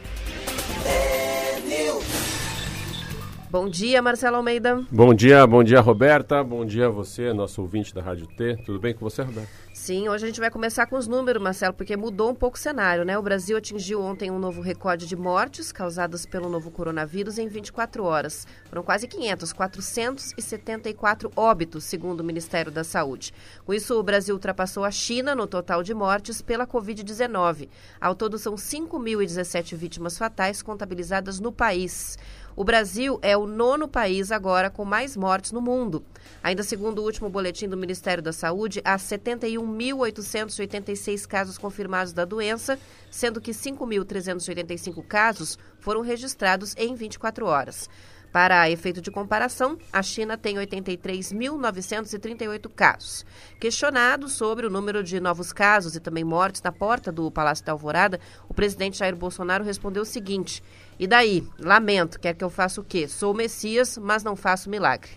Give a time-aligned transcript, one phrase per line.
[3.51, 4.85] Bom dia, Marcelo Almeida.
[4.91, 6.43] Bom dia, bom dia, Roberta.
[6.43, 8.57] Bom dia a você, nosso ouvinte da Rádio T.
[8.63, 9.49] Tudo bem com você, Roberta?
[9.73, 12.59] Sim, hoje a gente vai começar com os números, Marcelo, porque mudou um pouco o
[12.59, 13.17] cenário, né?
[13.17, 18.03] O Brasil atingiu ontem um novo recorde de mortes causadas pelo novo coronavírus em 24
[18.03, 18.45] horas.
[18.65, 23.33] Foram quase 500, 474 óbitos, segundo o Ministério da Saúde.
[23.65, 27.67] Com isso, o Brasil ultrapassou a China no total de mortes pela Covid-19.
[27.99, 32.15] Ao todo, são 5.017 vítimas fatais contabilizadas no país.
[32.59, 36.03] O Brasil é o nono país agora com mais mortes no mundo.
[36.43, 42.77] Ainda segundo o último boletim do Ministério da Saúde, há 71.886 casos confirmados da doença,
[43.09, 47.89] sendo que 5.385 casos foram registrados em 24 horas.
[48.31, 53.25] Para efeito de comparação, a China tem 83.938 casos.
[53.59, 57.71] Questionado sobre o número de novos casos e também mortes na porta do Palácio da
[57.71, 60.61] Alvorada, o presidente Jair Bolsonaro respondeu o seguinte:
[60.99, 61.43] E daí?
[61.59, 63.07] Lamento, quer que eu faça o quê?
[63.07, 65.09] Sou o Messias, mas não faço milagre.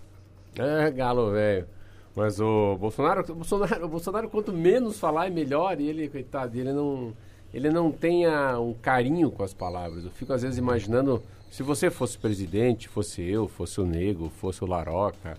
[0.57, 1.67] É, galo, velho.
[2.15, 5.81] Mas o Bolsonaro, o Bolsonaro, o Bolsonaro, quanto menos falar, é melhor.
[5.81, 7.13] E ele, coitado, ele não,
[7.53, 10.05] ele não tem um carinho com as palavras.
[10.05, 11.23] Eu fico, às vezes, imaginando
[11.53, 15.37] se você fosse presidente, fosse eu, fosse o Nego, fosse o Laroca,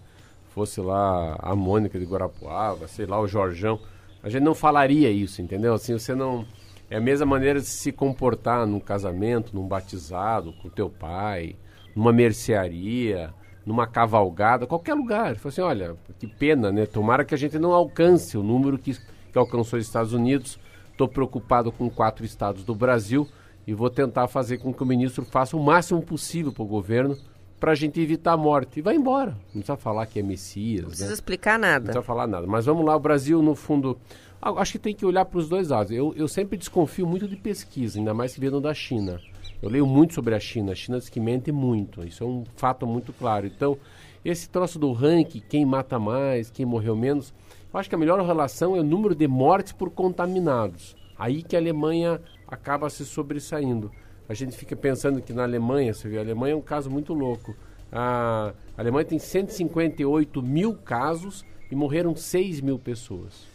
[0.49, 3.79] fosse lá a Mônica de Guarapuava, sei lá, o Jorjão,
[4.21, 5.73] a gente não falaria isso, entendeu?
[5.73, 6.45] Assim, você não...
[6.87, 11.55] É a mesma maneira de se comportar num casamento, num batizado, com teu pai,
[11.95, 13.33] numa mercearia,
[13.65, 15.35] numa cavalgada, qualquer lugar.
[15.37, 16.85] Fala assim, olha, que pena, né?
[16.85, 18.95] Tomara que a gente não alcance o número que,
[19.31, 20.59] que alcançou os Estados Unidos.
[20.91, 23.27] Estou preocupado com quatro estados do Brasil
[23.65, 27.17] e vou tentar fazer com que o ministro faça o máximo possível para o governo
[27.63, 28.79] para a gente evitar a morte.
[28.79, 29.31] E vai embora.
[29.53, 30.81] Não precisa falar que é Messias.
[30.81, 31.13] Não precisa né?
[31.13, 31.79] explicar nada.
[31.79, 32.45] Não precisa falar nada.
[32.45, 33.97] Mas vamos lá, o Brasil, no fundo.
[34.41, 35.89] Acho que tem que olhar para os dois lados.
[35.89, 39.17] Eu, eu sempre desconfio muito de pesquisa, ainda mais que vindo da China.
[39.61, 40.73] Eu leio muito sobre a China.
[40.73, 42.05] A China diz que mente muito.
[42.05, 43.47] Isso é um fato muito claro.
[43.47, 43.77] Então,
[44.25, 47.33] esse troço do ranking, quem mata mais, quem morreu menos,
[47.73, 50.97] eu acho que a melhor relação é o número de mortes por contaminados.
[51.17, 52.19] Aí que a Alemanha
[52.53, 53.91] acaba se sobressaindo.
[54.27, 57.13] A gente fica pensando que na Alemanha, você vê, a Alemanha é um caso muito
[57.13, 57.55] louco.
[57.91, 63.45] A Alemanha tem 158 mil casos e morreram 6 mil pessoas.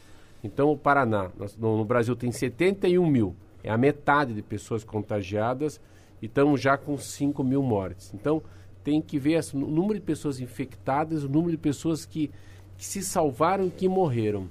[0.43, 3.35] Então, o Paraná, no, Brasil, tem 71 mil.
[3.65, 5.81] É a metade de pessoas contagiadas
[6.23, 8.13] e estamos já com 5 mil mortes.
[8.15, 8.43] Então,
[8.85, 12.31] tem que ver o número de pessoas infectadas, o número de pessoas que,
[12.77, 14.47] que se salvaram e que morreram.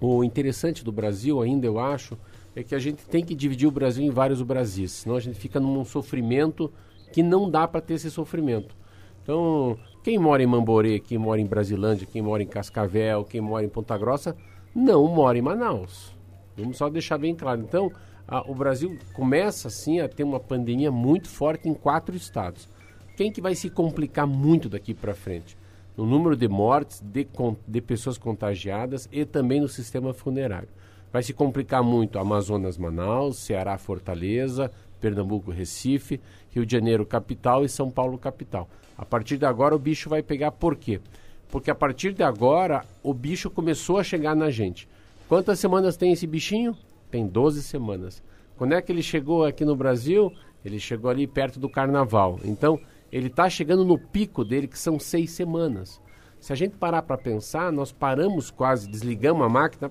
[0.00, 2.16] O interessante do Brasil ainda, eu acho,
[2.54, 5.38] é que a gente tem que dividir o Brasil em vários Brasis, senão a gente
[5.38, 6.72] fica num sofrimento
[7.12, 8.76] que não dá para ter esse sofrimento.
[9.22, 13.64] Então, quem mora em Mamborê, quem mora em Brasilândia, quem mora em Cascavel, quem mora
[13.64, 14.36] em Ponta Grossa,
[14.74, 16.14] não mora em Manaus.
[16.56, 17.60] Vamos só deixar bem claro.
[17.60, 17.92] Então,
[18.26, 22.68] a, o Brasil começa assim a ter uma pandemia muito forte em quatro estados.
[23.16, 25.56] Quem que vai se complicar muito daqui para frente?
[25.96, 27.28] No número de mortes, de,
[27.68, 30.68] de pessoas contagiadas e também no sistema funerário.
[31.12, 34.70] Vai se complicar muito Amazonas, Manaus, Ceará, Fortaleza,
[35.00, 36.20] Pernambuco, Recife,
[36.50, 38.68] Rio de Janeiro, capital e São Paulo, capital.
[38.96, 41.00] A partir de agora o bicho vai pegar por quê?
[41.48, 44.88] Porque a partir de agora o bicho começou a chegar na gente.
[45.28, 46.76] Quantas semanas tem esse bichinho?
[47.10, 48.22] Tem 12 semanas.
[48.56, 50.32] Quando é que ele chegou aqui no Brasil?
[50.64, 52.38] Ele chegou ali perto do carnaval.
[52.44, 52.78] Então,
[53.10, 56.00] ele está chegando no pico dele, que são seis semanas.
[56.40, 59.90] Se a gente parar para pensar, nós paramos quase, desligamos a máquina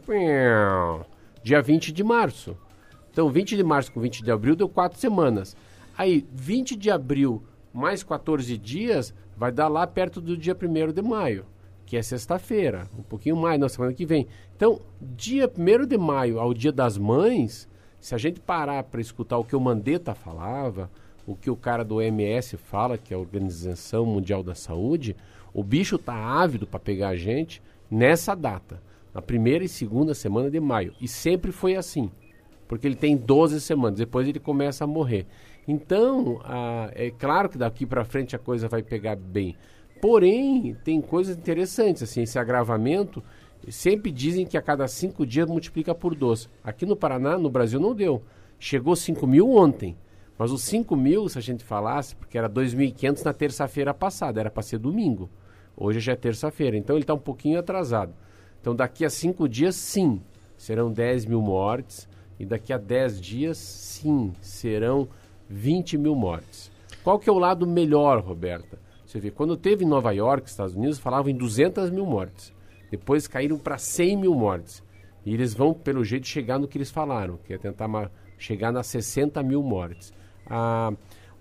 [1.43, 2.57] dia 20 de março.
[3.11, 5.55] Então, 20 de março com 20 de abril deu quatro semanas.
[5.95, 11.01] Aí, 20 de abril mais 14 dias vai dar lá perto do dia 1 de
[11.03, 11.45] maio,
[11.85, 14.27] que é sexta-feira, um pouquinho mais, na semana que vem.
[14.55, 17.69] Então, dia 1 de maio ao dia das mães,
[17.99, 20.89] se a gente parar para escutar o que o Mandetta falava,
[21.27, 25.15] o que o cara do OMS fala, que é a Organização Mundial da Saúde,
[25.53, 28.81] O bicho está ávido para pegar a gente nessa data,
[29.13, 30.93] na primeira e segunda semana de maio.
[31.01, 32.11] E sempre foi assim,
[32.67, 35.25] porque ele tem 12 semanas, depois ele começa a morrer.
[35.67, 39.55] Então, ah, é claro que daqui para frente a coisa vai pegar bem.
[40.01, 43.21] Porém, tem coisas interessantes, assim, esse agravamento,
[43.67, 46.47] sempre dizem que a cada cinco dias multiplica por 12.
[46.63, 48.23] Aqui no Paraná, no Brasil, não deu.
[48.57, 49.97] Chegou 5 mil ontem.
[50.39, 54.49] Mas os 5 mil, se a gente falasse, porque era 2.500 na terça-feira passada, era
[54.49, 55.29] para ser domingo.
[55.75, 58.13] Hoje já é terça-feira, então ele está um pouquinho atrasado.
[58.61, 60.21] Então daqui a cinco dias, sim,
[60.57, 62.07] serão 10 mil mortes.
[62.39, 65.09] E daqui a 10 dias, sim, serão
[65.49, 66.71] 20 mil mortes.
[67.03, 68.79] Qual que é o lado melhor, Roberta?
[69.05, 72.53] Você vê, quando teve em Nova York, Estados Unidos, falavam em 200 mil mortes.
[72.89, 74.81] Depois caíram para 100 mil mortes.
[75.25, 78.87] E eles vão, pelo jeito, chegar no que eles falaram, que é tentar chegar nas
[78.87, 80.13] 60 mil mortes.
[80.49, 80.93] Ah,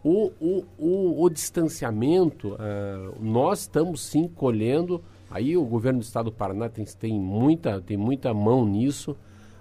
[0.04, 6.26] o, o, o, o, distanciamento, ah, nós estamos sim colhendo, aí o governo do estado
[6.26, 9.16] do Paraná tem, tem, muita, tem muita mão nisso,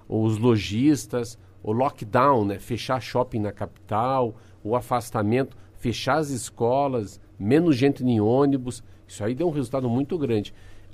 [0.07, 7.75] os lojistas, o lockdown, né, fechar shopping na capital, o afastamento, fechar as escolas, menos
[7.75, 8.83] gente em ônibus.
[9.07, 10.53] Isso aí deu um resultado muito grande.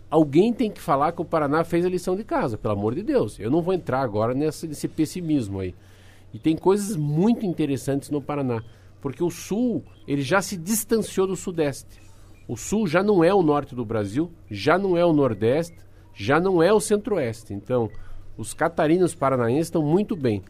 [0.10, 3.02] Alguém tem que falar que o Paraná fez a lição de casa, pelo amor de
[3.02, 3.40] Deus.
[3.40, 5.74] Eu não vou entrar agora nessa, nesse pessimismo aí.
[6.34, 8.64] E tem coisas muito interessantes no Paraná,
[9.00, 12.02] porque o Sul ele já se distanciou do Sudeste.
[12.48, 15.78] O Sul já não é o norte do Brasil, já não é o Nordeste,
[16.14, 17.54] já não é o Centro-Oeste.
[17.54, 17.90] Então,
[18.38, 20.44] os catarinos paranaenses estão muito bem.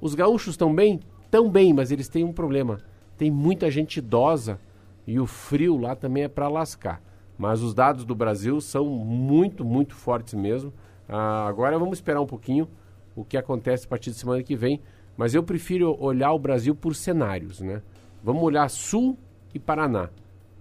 [0.00, 1.00] Os gaúchos estão bem?
[1.24, 2.78] Estão bem, mas eles têm um problema.
[3.16, 4.58] Tem muita gente idosa
[5.06, 7.00] e o frio lá também é para lascar.
[7.38, 10.72] Mas os dados do Brasil são muito, muito fortes mesmo.
[11.08, 12.68] Ah, agora vamos esperar um pouquinho
[13.14, 14.80] o que acontece a partir de semana que vem.
[15.16, 17.82] Mas eu prefiro olhar o Brasil por cenários, né?
[18.22, 19.16] Vamos olhar Sul
[19.54, 20.10] e Paraná.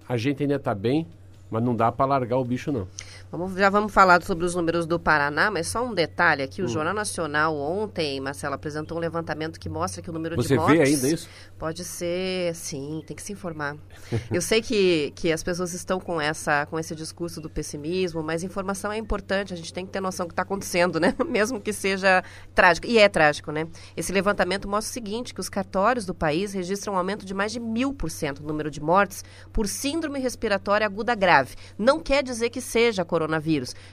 [0.08, 1.08] A gente ainda está bem,
[1.50, 2.88] mas não dá para largar o bicho, não.
[3.32, 6.62] Vamos, já vamos falar sobre os números do Paraná, mas só um detalhe aqui.
[6.62, 6.68] O hum.
[6.68, 10.78] Jornal Nacional ontem, Marcelo, apresentou um levantamento que mostra que o número Você de mortes...
[10.78, 11.30] Você vê ainda isso?
[11.58, 12.56] Pode ser...
[12.56, 13.76] Sim, tem que se informar.
[14.32, 18.44] Eu sei que, que as pessoas estão com, essa, com esse discurso do pessimismo, mas
[18.44, 19.54] informação é importante.
[19.54, 21.14] A gente tem que ter noção do que está acontecendo, né?
[21.28, 22.24] Mesmo que seja
[22.54, 22.88] trágico.
[22.88, 23.68] E é trágico, né?
[23.98, 27.52] Esse levantamento mostra o seguinte, que os cartórios do país registram um aumento de mais
[27.52, 31.56] de mil por cento no número de mortes por síndrome respiratória aguda grave.
[31.78, 33.25] Não quer dizer que seja coronavírus.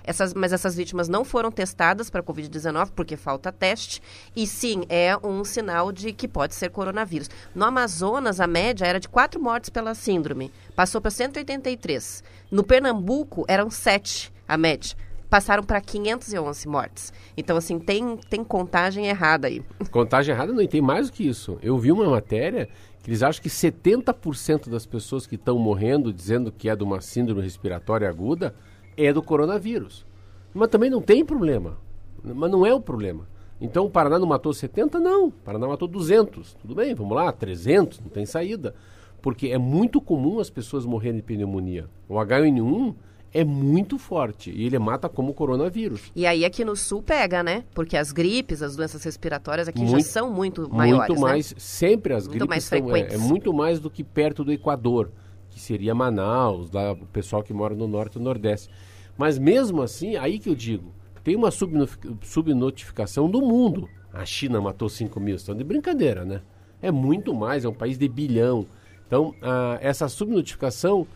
[0.04, 4.02] Essas, mas essas vítimas não foram testadas para Covid-19 porque falta teste.
[4.34, 7.30] E sim, é um sinal de que pode ser coronavírus.
[7.54, 10.52] No Amazonas, a média era de quatro mortes pela síndrome.
[10.74, 12.22] Passou para 183.
[12.50, 14.96] No Pernambuco, eram sete a média
[15.32, 17.10] passaram para 511 mortes.
[17.34, 19.62] Então, assim, tem, tem contagem errada aí.
[19.90, 21.58] Contagem errada não, e tem mais do que isso.
[21.62, 22.68] Eu vi uma matéria
[23.02, 27.00] que eles acham que 70% das pessoas que estão morrendo dizendo que é de uma
[27.00, 28.54] síndrome respiratória aguda
[28.96, 30.04] é do coronavírus.
[30.52, 31.78] Mas também não tem problema.
[32.22, 33.26] Mas não é o problema.
[33.60, 34.98] Então o Paraná não matou 70?
[34.98, 35.28] Não.
[35.28, 36.54] O Paraná matou 200.
[36.54, 38.74] Tudo bem, vamos lá, 300, não tem saída.
[39.20, 41.88] Porque é muito comum as pessoas morrerem de pneumonia.
[42.08, 42.94] O H1N1
[43.32, 46.12] é muito forte e ele mata como coronavírus.
[46.14, 47.64] E aí aqui no sul pega, né?
[47.72, 51.08] Porque as gripes, as doenças respiratórias aqui muito, já são muito maiores.
[51.08, 51.30] Muito né?
[51.30, 51.56] mais, né?
[51.58, 55.10] sempre as muito gripes mais são, é, é, muito mais do que perto do Equador,
[55.48, 58.68] que seria Manaus, lá, o pessoal que mora no norte e no nordeste.
[59.16, 60.92] Mas mesmo assim, aí que eu digo,
[61.22, 63.88] tem uma subnotificação do mundo.
[64.12, 66.42] A China matou 5 mil, estão de brincadeira, né?
[66.80, 68.66] É muito mais, é um país de bilhão.
[69.06, 71.06] Então, a, essa subnotificação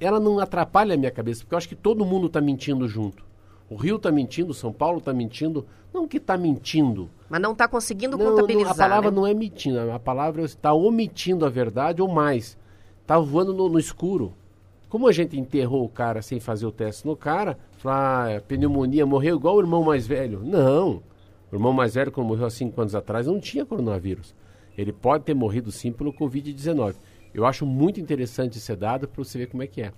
[0.00, 3.24] ela não atrapalha a minha cabeça, porque eu acho que todo mundo está mentindo junto.
[3.70, 5.64] O Rio está mentindo, São Paulo está mentindo.
[5.94, 7.08] Não que está mentindo.
[7.28, 8.66] Mas não está conseguindo não, contabilizar.
[8.66, 9.16] Não, a palavra né?
[9.16, 12.58] não é mentindo, a palavra está omitindo a verdade ou mais.
[13.00, 14.34] Está voando no, no, escuro.
[14.92, 19.06] Como a gente enterrou o cara sem fazer o teste no cara, falar, ah, pneumonia,
[19.06, 20.42] morreu igual o irmão mais velho.
[20.44, 21.02] Não.
[21.50, 24.34] O irmão mais velho, quando morreu há cinco anos atrás, não tinha coronavírus.
[24.76, 26.94] Ele pode ter morrido sim pelo Covid-19.
[27.32, 29.94] Eu acho muito interessante esse dado para você ver como é que é.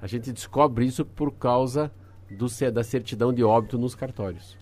[0.00, 1.90] A gente descobre isso por causa
[2.30, 4.56] do, da certidão de óbito nos cartórios.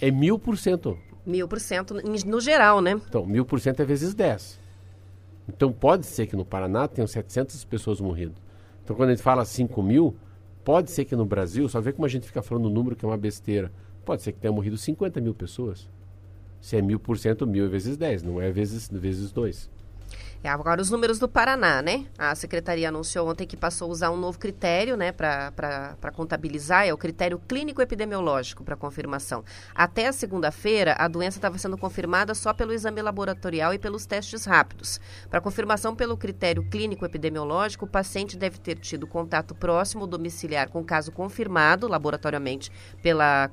[0.00, 0.98] É mil por cento.
[1.24, 1.94] Mil por cento
[2.26, 3.00] no geral, né?
[3.08, 4.58] Então, mil por cento é vezes 10.
[5.48, 8.47] Então, pode ser que no Paraná tenham 700 pessoas morridas.
[8.88, 10.16] Então, quando a gente fala 5 mil,
[10.64, 13.04] pode ser que no Brasil, só vê como a gente fica falando o número que
[13.04, 13.70] é uma besteira,
[14.02, 15.86] pode ser que tenha morrido 50 mil pessoas.
[16.58, 19.68] Se é mil por cento, mil vezes 10, não é vezes, vezes 2.
[20.42, 22.06] É, agora os números do Paraná, né?
[22.16, 26.92] A secretaria anunciou ontem que passou a usar um novo critério, né, para contabilizar, é
[26.92, 29.44] o critério clínico epidemiológico para confirmação.
[29.74, 34.44] Até a segunda-feira, a doença estava sendo confirmada só pelo exame laboratorial e pelos testes
[34.44, 35.00] rápidos.
[35.28, 40.84] Para confirmação pelo critério clínico epidemiológico, o paciente deve ter tido contato próximo domiciliar com
[40.84, 42.70] caso confirmado laboratoriamente
[43.02, 43.50] pela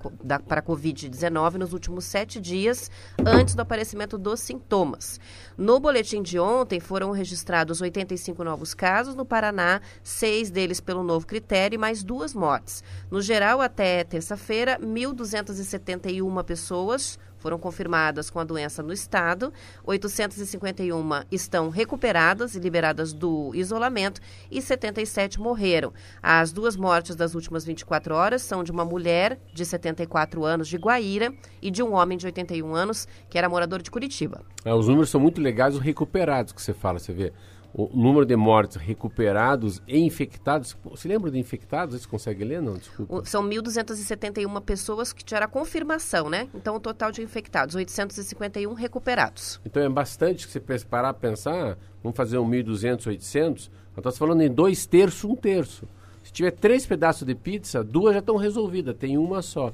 [0.47, 2.91] para Covid-19 nos últimos sete dias
[3.25, 5.19] antes do aparecimento dos sintomas.
[5.57, 11.25] No boletim de ontem foram registrados 85 novos casos no Paraná, seis deles pelo novo
[11.25, 12.83] critério e mais duas mortes.
[13.09, 21.69] No geral, até terça-feira, 1.271 pessoas foram confirmadas com a doença no estado, 851 estão
[21.69, 25.93] recuperadas e liberadas do isolamento e 77 morreram.
[26.23, 30.75] As duas mortes das últimas 24 horas são de uma mulher de 74 anos de
[30.75, 34.41] Guaíra e de um homem de 81 anos que era morador de Curitiba.
[34.63, 37.31] É, os números são muito legais, os recuperados que você fala, você vê
[37.77, 40.77] o número de mortes recuperados e infectados.
[40.85, 41.99] Você lembra de infectados?
[41.99, 42.61] Você consegue ler?
[42.61, 43.25] Não, desculpa.
[43.25, 46.47] São 1.271 pessoas que tiveram a confirmação, né?
[46.55, 49.59] Então, o total de infectados, 851 recuperados.
[49.65, 54.17] Então, é bastante que você parar a pensar, vamos fazer um 1.200, 800, nós estamos
[54.17, 55.85] falando em dois terços, um terço.
[56.23, 59.73] Se tiver três pedaços de pizza, duas já estão resolvidas, tem uma só.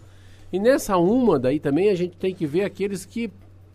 [0.52, 3.32] E nessa uma daí também a gente tem que ver aqueles que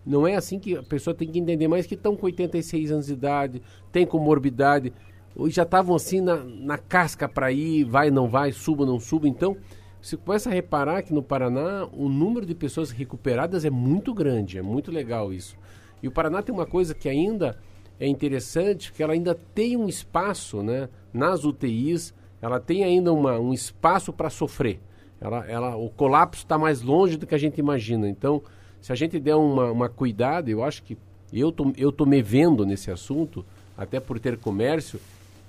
[0.06, 3.06] não é assim que a pessoa tem que entender mais que estão com 86 anos
[3.06, 3.60] de idade,
[3.90, 4.92] tem comorbidade,
[5.34, 9.26] ou já estavam assim na, na casca para ir, vai, não vai, suba, não suba.
[9.26, 9.56] Então,
[10.00, 14.58] você começa a reparar que no Paraná o número de pessoas recuperadas é muito grande,
[14.58, 15.56] é muito legal isso.
[16.00, 17.58] E o Paraná tem uma coisa que ainda
[17.98, 23.38] é interessante, que ela ainda tem um espaço né, nas UTIs, ela tem ainda uma,
[23.38, 24.78] um espaço para sofrer.
[25.20, 28.08] Ela, ela, o colapso está mais longe do que a gente imagina.
[28.08, 28.42] Então,
[28.86, 30.96] se a gente der uma, uma cuidado, eu acho que
[31.32, 33.44] eu tô, eu tô me vendo nesse assunto,
[33.76, 35.00] até por ter comércio,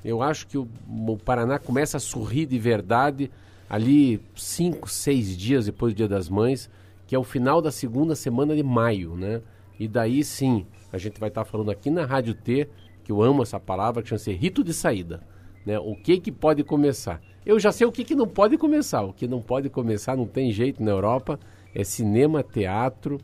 [0.03, 3.29] eu acho que o, o Paraná começa a sorrir de verdade
[3.69, 6.67] ali cinco, seis dias depois do Dia das Mães,
[7.05, 9.39] que é o final da segunda semana de maio, né?
[9.79, 12.67] E daí sim, a gente vai estar tá falando aqui na Rádio T,
[13.03, 15.21] que eu amo essa palavra, que chama-se rito de saída.
[15.63, 15.77] Né?
[15.77, 17.21] O que que pode começar?
[17.45, 19.03] Eu já sei o que, que não pode começar.
[19.03, 21.39] O que não pode começar, não tem jeito na Europa,
[21.77, 23.17] é cinema, teatro,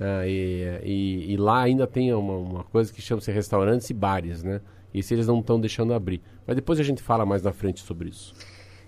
[0.00, 4.42] uh, e, e, e, lá ainda tem uma, uma coisa que chama-se restaurantes e bares,
[4.42, 4.62] né?
[4.94, 6.22] Isso eles não estão deixando abrir.
[6.46, 8.32] Mas depois a gente fala mais na frente sobre isso.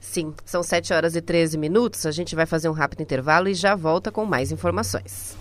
[0.01, 2.07] Sim, são 7 horas e 13 minutos.
[2.07, 5.37] A gente vai fazer um rápido intervalo e já volta com mais informações.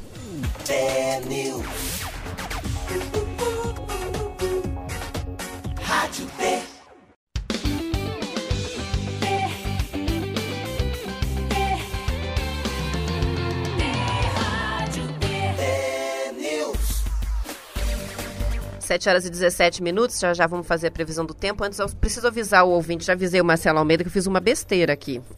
[18.89, 21.63] 7 horas e 17 minutos, já já vamos fazer a previsão do tempo.
[21.63, 24.39] Antes, eu preciso avisar o ouvinte, já avisei o Marcelo Almeida que eu fiz uma
[24.39, 25.21] besteira aqui.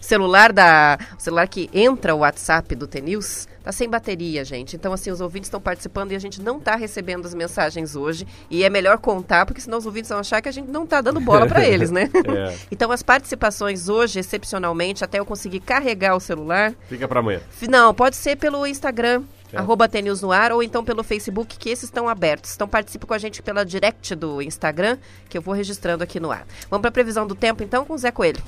[0.00, 0.98] o celular da.
[1.16, 4.74] O celular que entra o WhatsApp do TNews tá sem bateria, gente.
[4.74, 8.26] Então, assim, os ouvintes estão participando e a gente não tá recebendo as mensagens hoje.
[8.50, 11.00] E é melhor contar, porque senão os ouvintes vão achar que a gente não tá
[11.00, 12.10] dando bola para eles, né?
[12.12, 12.54] É.
[12.72, 16.74] Então, as participações hoje, excepcionalmente, até eu conseguir carregar o celular.
[16.88, 17.40] Fica para amanhã.
[17.68, 19.22] Não, pode ser pelo Instagram.
[19.54, 19.58] É.
[19.58, 22.54] Arroba TNews no ar, ou então pelo Facebook, que esses estão abertos.
[22.54, 26.30] Então participe com a gente pela direct do Instagram, que eu vou registrando aqui no
[26.30, 26.46] ar.
[26.68, 28.42] Vamos para a previsão do tempo, então, com o Zé Coelho.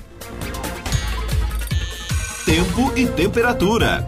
[2.45, 4.05] Tempo e temperatura.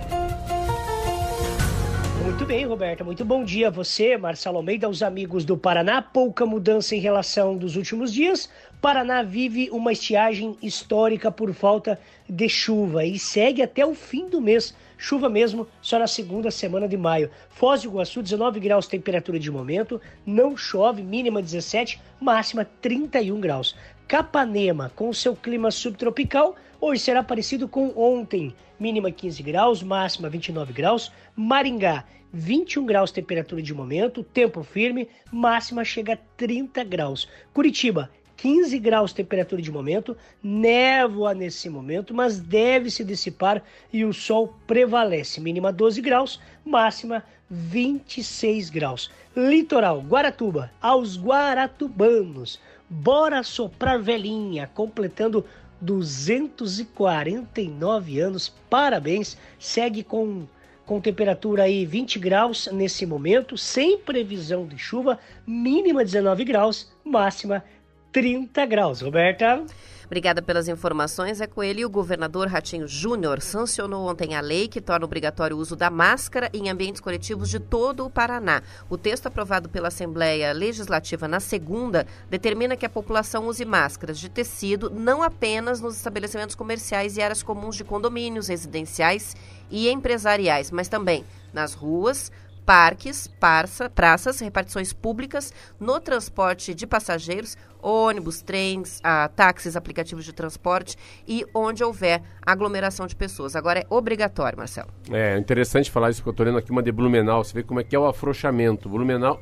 [2.24, 3.03] Muito bem, Roberta.
[3.03, 6.01] Muito bom dia a você, Marcelo Almeida, aos amigos do Paraná.
[6.01, 8.50] Pouca mudança em relação dos últimos dias.
[8.82, 14.39] Paraná vive uma estiagem histórica por falta de chuva e segue até o fim do
[14.39, 17.32] mês Chuva mesmo só na segunda semana de maio.
[17.50, 23.77] Foz do Iguaçu, 19 graus temperatura de momento, não chove, mínima 17, máxima 31 graus.
[24.10, 30.74] Capanema, com seu clima subtropical, hoje será parecido com ontem, mínima 15 graus, máxima 29
[30.74, 31.10] graus.
[31.34, 32.03] Maringá,
[32.34, 37.25] 21 graus temperatura de momento, tempo firme, máxima chega a 30 graus.
[37.53, 44.13] Curitiba, 15 graus temperatura de momento, névoa nesse momento, mas deve se dissipar e o
[44.13, 45.41] sol prevalece.
[45.41, 49.12] Mínima 12 graus, máxima 26 graus.
[49.36, 55.43] Litoral, Guaratuba, aos guaratubanos, bora soprar velhinha, completando
[55.81, 58.55] 249 anos.
[58.69, 60.48] Parabéns, segue com
[60.86, 67.63] com temperatura aí 20 graus nesse momento, sem previsão de chuva, mínima 19 graus, máxima
[68.11, 69.01] 30 graus.
[69.01, 69.63] Roberta?
[70.09, 71.39] Obrigada pelas informações.
[71.39, 75.59] É com ele o governador Ratinho Júnior sancionou ontem a lei que torna obrigatório o
[75.59, 78.63] uso da máscara em ambientes coletivos de todo o Paraná.
[78.89, 84.29] O texto aprovado pela Assembleia Legislativa na segunda determina que a população use máscaras de
[84.29, 89.35] tecido não apenas nos estabelecimentos comerciais e áreas comuns de condomínios residenciais
[89.69, 91.23] e empresariais, mas também
[91.53, 92.31] nas ruas,
[92.69, 100.31] parques, parça, praças, repartições públicas, no transporte de passageiros, ônibus, trens, ah, táxis, aplicativos de
[100.31, 100.95] transporte
[101.27, 103.55] e onde houver aglomeração de pessoas.
[103.55, 104.89] Agora é obrigatório, Marcelo.
[105.09, 107.43] É interessante falar isso, porque eu estou lendo aqui uma de Blumenau.
[107.43, 108.88] Você vê como é que é o afrouxamento.
[108.88, 109.41] Blumenau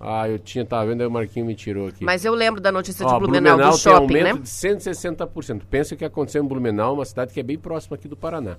[0.00, 2.02] ah, eu tinha, tava vendo, aí o Marquinho me tirou aqui.
[2.02, 4.42] Mas eu lembro da notícia de Blumenau, Blumenau do shopping, tem aumento né?
[4.42, 5.62] de 160%.
[5.68, 8.56] Pensa o que aconteceu em Blumenau, uma cidade que é bem próxima aqui do Paraná.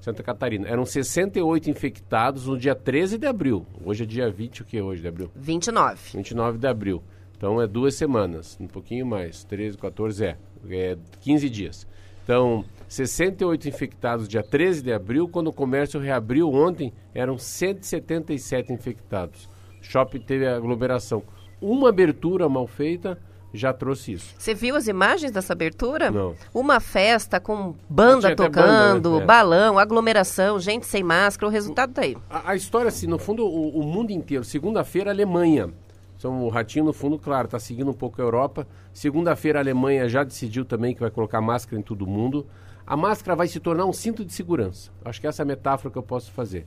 [0.00, 0.66] Santa Catarina.
[0.68, 3.66] Eram 68 infectados no dia 13 de abril.
[3.84, 5.30] Hoje é dia 20, o que é hoje de abril?
[5.36, 6.16] 29.
[6.16, 7.02] 29 de abril.
[7.36, 9.44] Então é duas semanas, um pouquinho mais.
[9.44, 10.36] 13, 14, é.
[10.68, 11.86] É 15 dias.
[12.22, 15.28] Então, 68 infectados dia 13 de abril.
[15.28, 19.48] Quando o comércio reabriu ontem, eram 177 infectados.
[19.80, 21.22] shopping teve aglomeração.
[21.60, 23.18] Uma abertura mal feita
[23.52, 24.34] já trouxe isso.
[24.38, 26.10] Você viu as imagens dessa abertura?
[26.10, 26.34] Não.
[26.54, 29.26] Uma festa com banda tocando, banda, né?
[29.26, 32.16] balão, aglomeração, gente sem máscara, o resultado tá aí.
[32.28, 34.44] A, a história, assim, no fundo, o, o mundo inteiro.
[34.44, 35.70] Segunda-feira, Alemanha.
[36.16, 38.66] Então, o Ratinho, no fundo, claro, está seguindo um pouco a Europa.
[38.92, 42.46] Segunda-feira, a Alemanha já decidiu também que vai colocar máscara em todo mundo.
[42.86, 44.90] A máscara vai se tornar um cinto de segurança.
[45.04, 46.66] Acho que essa é a metáfora que eu posso fazer.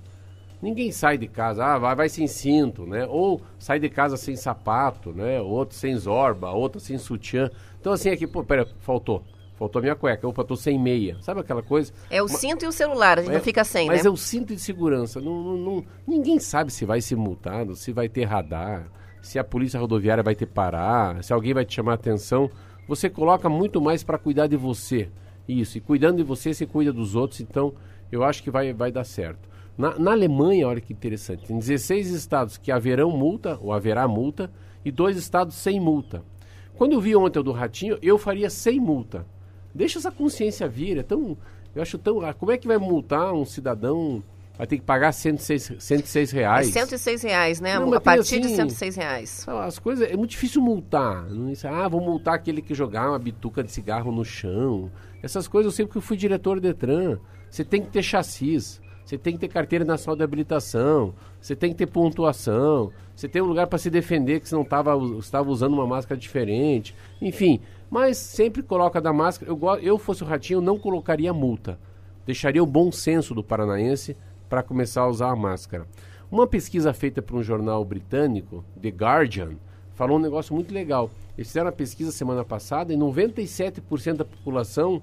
[0.64, 3.06] Ninguém sai de casa, ah, vai, vai sem cinto, né?
[3.06, 5.42] Ou sai de casa sem sapato, né?
[5.42, 7.52] Outro sem zorba, outro sem sutiã.
[7.82, 9.26] Então assim aqui, pô, pera, faltou.
[9.58, 10.26] Faltou a minha cueca.
[10.26, 11.18] Opa, tô sem meia.
[11.20, 11.92] Sabe aquela coisa?
[12.10, 14.08] É o cinto e o celular, a gente é, não fica sem, mas né?
[14.08, 15.20] é o cinto de segurança.
[15.20, 18.90] Não, não, não, ninguém sabe se vai ser multado, se vai ter radar,
[19.22, 22.50] se a polícia rodoviária vai ter parar, se alguém vai te chamar a atenção.
[22.88, 25.10] Você coloca muito mais para cuidar de você.
[25.46, 27.42] Isso, e cuidando de você, você cuida dos outros.
[27.42, 27.74] Então,
[28.10, 29.52] eu acho que vai, vai dar certo.
[29.78, 34.52] Na, na, Alemanha, olha que interessante, tem 16 estados que haverão multa, ou haverá multa,
[34.86, 36.24] e dois estados sem multa.
[36.76, 39.26] Quando eu vi ontem o do Ratinho, eu faria sem multa.
[39.74, 41.38] Deixa essa consciência vir, é tão...
[41.76, 42.22] Eu acho tão...
[42.22, 44.24] Ah, como é que vai multar um cidadão...
[44.56, 46.70] Vai ter que pagar 106, 106 reais.
[46.70, 47.80] É 106 reais, né?
[47.80, 49.46] Não, a partir assim, de 106 reais.
[49.48, 50.08] As coisas...
[50.08, 51.26] É muito difícil multar.
[51.64, 54.92] É, ah, vou multar aquele que jogar uma bituca de cigarro no chão.
[55.24, 57.18] Essas coisas eu sempre que fui diretor do Detran.
[57.50, 58.80] Você tem que ter chassis.
[59.14, 63.44] Você tem que ter carteira nacional de habilitação, você tem que ter pontuação, você tem
[63.44, 64.96] um lugar para se defender que você não estava
[65.46, 67.62] usando uma máscara diferente, enfim.
[67.92, 69.52] Mas sempre coloca da máscara.
[69.52, 71.78] Eu, eu fosse o ratinho, não colocaria multa.
[72.26, 74.18] Deixaria o bom senso do paranaense
[74.50, 75.86] para começar a usar a máscara.
[76.32, 79.58] Uma pesquisa feita por um jornal britânico, The Guardian,
[79.94, 81.12] falou um negócio muito legal.
[81.38, 85.00] Eles fizeram uma pesquisa semana passada e 97% da população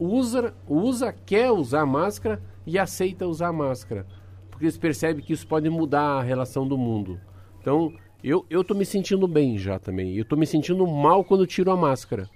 [0.00, 4.06] usa, usa, quer usar máscara e aceita usar máscara.
[4.50, 7.20] Porque eles percebem que isso pode mudar a relação do mundo.
[7.60, 10.16] Então, eu, eu me sentindo bem já também.
[10.16, 12.28] Eu tô me sentindo mal quando tiro a máscara.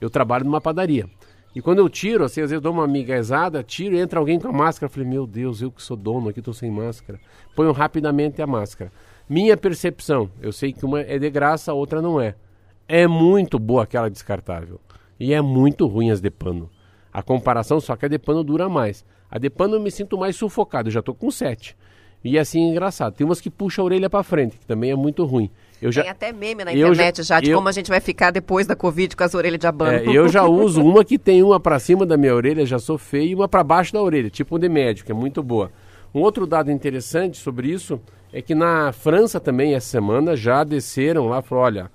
[0.00, 1.08] Eu trabalho numa padaria.
[1.54, 4.52] E quando eu tiro, assim, às vezes dou uma amiguezada, tiro, entra alguém com a
[4.52, 7.18] máscara, eu falei, meu Deus, eu que sou dono aqui, tô sem máscara.
[7.54, 8.92] Ponho rapidamente a máscara.
[9.26, 12.34] Minha percepção, eu sei que uma é de graça, a outra não é.
[12.86, 14.78] É muito boa aquela descartável.
[15.18, 16.70] E é muito ruim as de pano.
[17.10, 19.02] A comparação, só que a de pano dura mais.
[19.36, 21.76] A de pano eu me sinto mais sufocado, eu já tô com 7.
[22.24, 23.12] E assim é engraçado.
[23.12, 25.50] Tem umas que puxam a orelha para frente, que também é muito ruim.
[25.80, 28.00] Eu já, Tem até meme na internet já, já de eu, como a gente vai
[28.00, 30.10] ficar depois da Covid com as orelhas de abano.
[30.10, 32.96] É, eu já uso uma que tem uma para cima da minha orelha, já sou
[32.96, 35.70] feio, e uma para baixo da orelha, tipo um de médico, é muito boa.
[36.14, 38.00] Um outro dado interessante sobre isso
[38.32, 41.90] é que na França também, essa semana, já desceram lá, falaram, olha,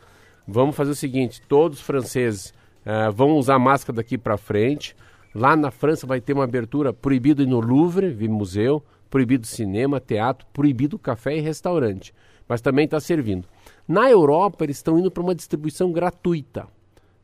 [0.47, 2.53] vamos fazer o seguinte, todos os franceses
[2.85, 4.95] uh, vão usar máscara daqui para frente,
[5.33, 9.99] Lá na França vai ter uma abertura proibido ir no Louvre, vi museu, proibido cinema,
[9.99, 12.13] teatro, proibido café e restaurante.
[12.47, 13.47] Mas também está servindo.
[13.87, 16.67] Na Europa, eles estão indo para uma distribuição gratuita.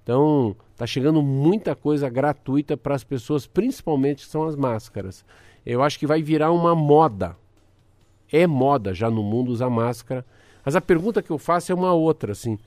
[0.04, 5.26] Então, está chegando muita coisa gratuita para as pessoas, principalmente são as máscaras.
[5.66, 7.36] Eu acho que vai virar uma moda.
[8.32, 10.26] É moda já no mundo usar máscara.
[10.64, 12.58] Mas a pergunta que eu faço é uma outra, assim.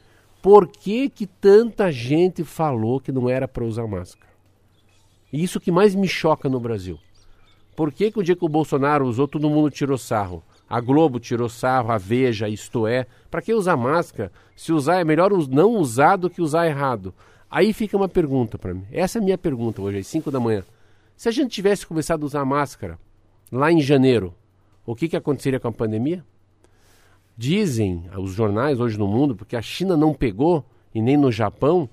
[0.43, 4.30] Por que que tanta gente falou que não era para usar máscara?
[5.33, 6.99] E isso que mais me choca no Brasil.
[7.77, 10.43] Por que, que o dia que o Bolsonaro usou, todo mundo tirou sarro?
[10.69, 13.07] A Globo tirou sarro, a Veja, isto é.
[13.31, 14.31] Para que usar máscara?
[14.55, 17.15] Se usar é melhor não usar do que usar errado.
[17.51, 18.85] Aí fica uma pergunta para mim.
[18.93, 20.63] Essa é a minha pergunta hoje, às 5 da manhã.
[21.17, 22.99] Se a gente tivesse começado a usar máscara
[23.51, 24.35] lá em janeiro,
[24.87, 26.25] o que, que aconteceria com a pandemia?
[27.37, 30.65] Dizem os jornais hoje no mundo, porque a China não pegou,
[30.95, 31.89] e nem no Japão,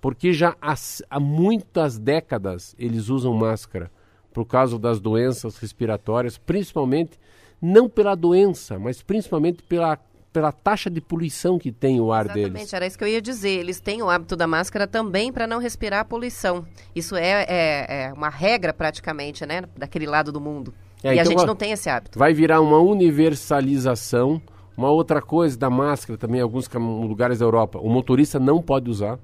[0.00, 0.74] porque já há,
[1.10, 3.90] há muitas décadas eles usam máscara
[4.32, 7.18] por causa das doenças respiratórias, principalmente
[7.60, 9.98] não pela doença, mas principalmente pela
[10.32, 12.46] pela taxa de poluição que tem o ar Exatamente, deles.
[12.46, 13.58] Exatamente, era isso que eu ia dizer.
[13.60, 16.64] Eles têm o hábito da máscara também para não respirar a poluição.
[16.94, 19.62] Isso é, é, é, uma regra praticamente, né?
[19.76, 20.72] Daquele lado do mundo.
[21.02, 22.18] É, e então, a gente não tem esse hábito.
[22.18, 24.40] Vai virar uma universalização.
[24.76, 28.88] Uma outra coisa da máscara também, em alguns lugares da Europa, o motorista não pode
[28.88, 29.18] usar,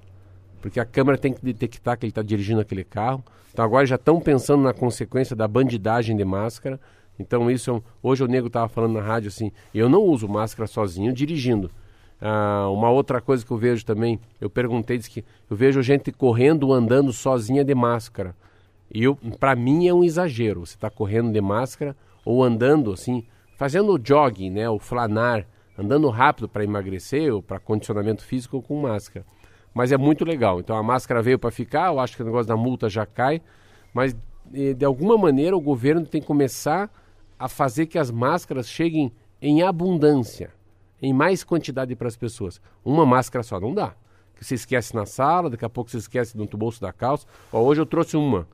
[0.64, 3.22] porque a câmera tem que detectar que ele está dirigindo aquele carro.
[3.52, 6.80] Então agora já estão pensando na consequência da bandidagem de máscara.
[7.18, 10.66] Então isso, é hoje o nego estava falando na rádio assim, eu não uso máscara
[10.66, 11.70] sozinho dirigindo.
[12.18, 16.10] Ah, uma outra coisa que eu vejo também, eu perguntei, disse que eu vejo gente
[16.10, 18.34] correndo, andando sozinha de máscara.
[18.90, 19.04] E
[19.38, 20.64] para mim é um exagero.
[20.64, 23.22] Você está correndo de máscara ou andando assim,
[23.58, 25.46] fazendo jogging, né, o flanar,
[25.78, 29.26] andando rápido para emagrecer ou para condicionamento físico com máscara.
[29.74, 30.60] Mas é muito legal.
[30.60, 33.42] Então a máscara veio para ficar, eu acho que o negócio da multa já cai,
[33.92, 36.90] mas de alguma maneira o governo tem que começar
[37.38, 40.52] a fazer que as máscaras cheguem em abundância,
[41.02, 42.60] em mais quantidade para as pessoas.
[42.84, 43.94] Uma máscara só não dá.
[44.36, 47.26] Que você esquece na sala, daqui a pouco você esquece no bolso da calça.
[47.52, 48.46] Ó, hoje eu trouxe uma.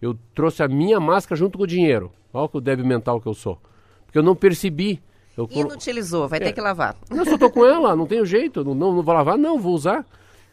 [0.00, 2.10] Eu trouxe a minha máscara junto com o dinheiro.
[2.32, 3.58] Olha o débil mental que eu sou.
[4.04, 5.00] Porque eu não percebi.
[5.36, 6.42] Eu Inutilizou, vai é.
[6.42, 6.96] ter que lavar.
[7.10, 8.64] Eu só tô com ela, não tenho jeito.
[8.64, 10.04] Não, não, não vou lavar, não, vou usar.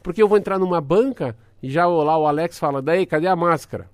[0.09, 3.35] Porque eu vou entrar numa banca e já lá o Alex fala, daí, cadê a
[3.35, 3.87] máscara?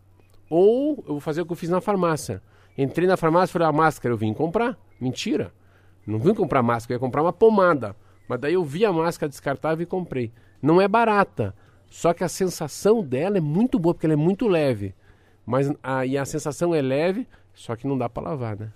[0.50, 2.42] Ou eu vou fazer o que eu fiz na farmácia.
[2.78, 4.78] Entrei na farmácia e falei, a máscara eu vim comprar.
[4.98, 5.52] Mentira.
[6.08, 7.98] Não vim comprar máscara, eu ia comprar uma pomada.
[8.30, 10.32] Mas daí eu vi a máscara descartável e comprei.
[10.62, 11.54] Não é barata.
[11.90, 14.96] Só que a sensação dela é muito boa, porque ela é muito leve.
[15.46, 18.72] Mas a, e a sensação é leve, só que não dá para lavar, né?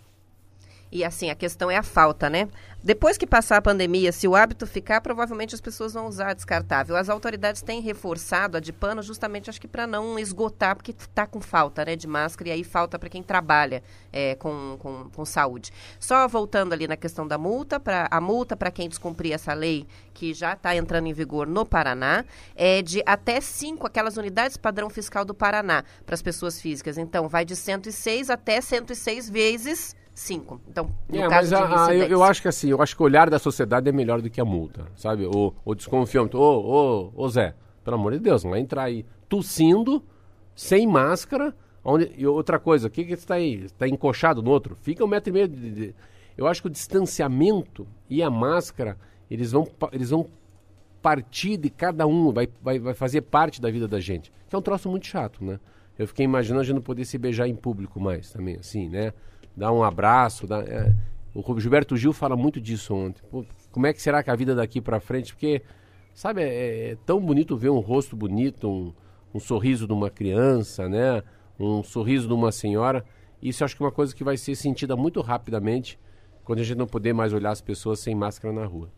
[0.91, 2.47] E assim, a questão é a falta, né?
[2.81, 6.95] Depois que passar a pandemia, se o hábito ficar, provavelmente as pessoas vão usar descartável.
[6.95, 11.27] As autoridades têm reforçado a de pano justamente, acho que para não esgotar, porque está
[11.27, 15.25] com falta né, de máscara e aí falta para quem trabalha é, com, com, com,
[15.25, 15.71] saúde.
[15.99, 19.85] Só voltando ali na questão da multa, pra, a multa para quem descumprir essa lei
[20.13, 22.23] que já está entrando em vigor no Paraná
[22.55, 26.97] é de até cinco aquelas unidades padrão fiscal do Paraná para as pessoas físicas.
[26.97, 30.59] Então, vai de 106 até 106 vezes cinco.
[30.67, 33.05] Então, no é, caso mas a, eu, eu, acho que assim, eu acho que o
[33.05, 35.25] olhar da sociedade é melhor do que a multa, sabe?
[35.25, 36.37] O, o desconfiamento.
[36.37, 40.03] Ô, ô, ô Zé, pelo amor de Deus, não vai entrar aí tossindo,
[40.53, 41.55] sem máscara.
[41.83, 43.63] Onde, e outra coisa, o que que está aí?
[43.63, 44.77] Está encoxado no outro?
[44.81, 45.95] Fica um metro e meio de, de,
[46.37, 48.97] Eu acho que o distanciamento e a máscara,
[49.31, 50.27] eles vão, eles vão
[51.01, 54.33] partir de cada um, vai, vai, vai fazer parte da vida da gente.
[54.49, 55.59] Que é um troço muito chato, né?
[55.97, 59.13] Eu fiquei imaginando a gente não poder se beijar em público mais também, assim, né?
[59.59, 60.47] Dar um abraço.
[60.47, 60.95] Dar, é,
[61.35, 63.21] o Gilberto Gil fala muito disso ontem.
[63.29, 65.33] Pô, como é que será que a vida daqui para frente?
[65.33, 65.61] Porque,
[66.13, 68.93] sabe, é, é, tão bonito ver um rosto bonito, um,
[69.33, 71.21] um sorriso de uma criança, né?
[71.59, 73.05] Um sorriso de uma senhora.
[73.41, 75.99] Isso acho que é uma coisa que vai ser sentida muito rapidamente
[76.43, 78.89] quando a gente não puder mais olhar as pessoas sem máscara na rua.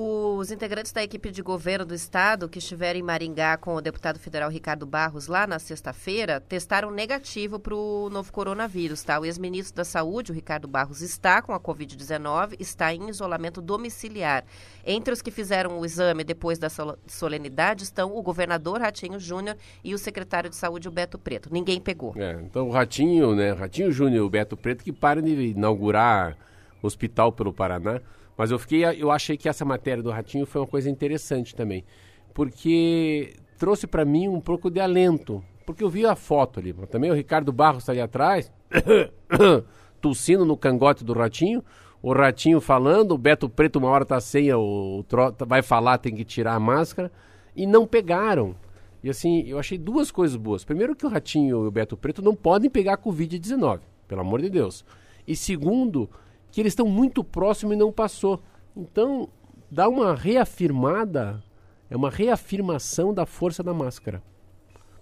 [0.00, 4.16] Os integrantes da equipe de governo do estado que estiveram em Maringá com o deputado
[4.20, 9.02] federal Ricardo Barros lá na sexta-feira testaram negativo para o novo coronavírus.
[9.02, 9.18] Tá?
[9.18, 14.44] O ex-ministro da Saúde, o Ricardo Barros, está com a Covid-19, está em isolamento domiciliar.
[14.86, 16.68] Entre os que fizeram o exame depois da
[17.08, 21.52] solenidade estão o governador Ratinho Júnior e o secretário de Saúde, o Beto Preto.
[21.52, 22.14] Ninguém pegou.
[22.16, 23.50] É, então o Ratinho, né?
[23.50, 26.36] Ratinho Júnior e o Beto Preto que param de inaugurar
[26.80, 28.00] hospital pelo Paraná.
[28.38, 31.84] Mas eu fiquei, eu achei que essa matéria do Ratinho foi uma coisa interessante também,
[32.32, 37.10] porque trouxe para mim um pouco de alento, porque eu vi a foto ali, também
[37.10, 38.52] o Ricardo Barros está ali atrás,
[40.00, 41.64] tossindo no cangote do Ratinho,
[42.00, 45.04] o Ratinho falando, o Beto Preto uma hora tá sem, o, o
[45.44, 47.10] vai falar, tem que tirar a máscara,
[47.56, 48.54] e não pegaram.
[49.02, 50.64] E assim, eu achei duas coisas boas.
[50.64, 54.40] Primeiro que o Ratinho e o Beto Preto não podem pegar a Covid-19, pelo amor
[54.40, 54.84] de Deus.
[55.26, 56.08] E segundo,
[56.50, 58.42] que eles estão muito próximos e não passou.
[58.76, 59.28] Então,
[59.70, 61.42] dá uma reafirmada,
[61.90, 64.22] é uma reafirmação da força da máscara.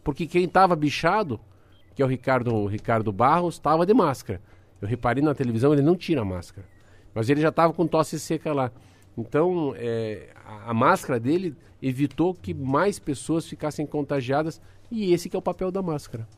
[0.03, 1.41] Porque quem estava bichado,
[1.95, 4.41] que é o Ricardo, o Ricardo Barros, estava de máscara.
[4.81, 6.67] Eu reparei na televisão, ele não tira a máscara.
[7.15, 8.71] Mas ele já estava com tosse seca lá.
[9.17, 15.37] Então, é, a, a, máscara dele evitou que mais pessoas ficassem contagiadas e esse que
[15.37, 16.29] é o papel da máscara.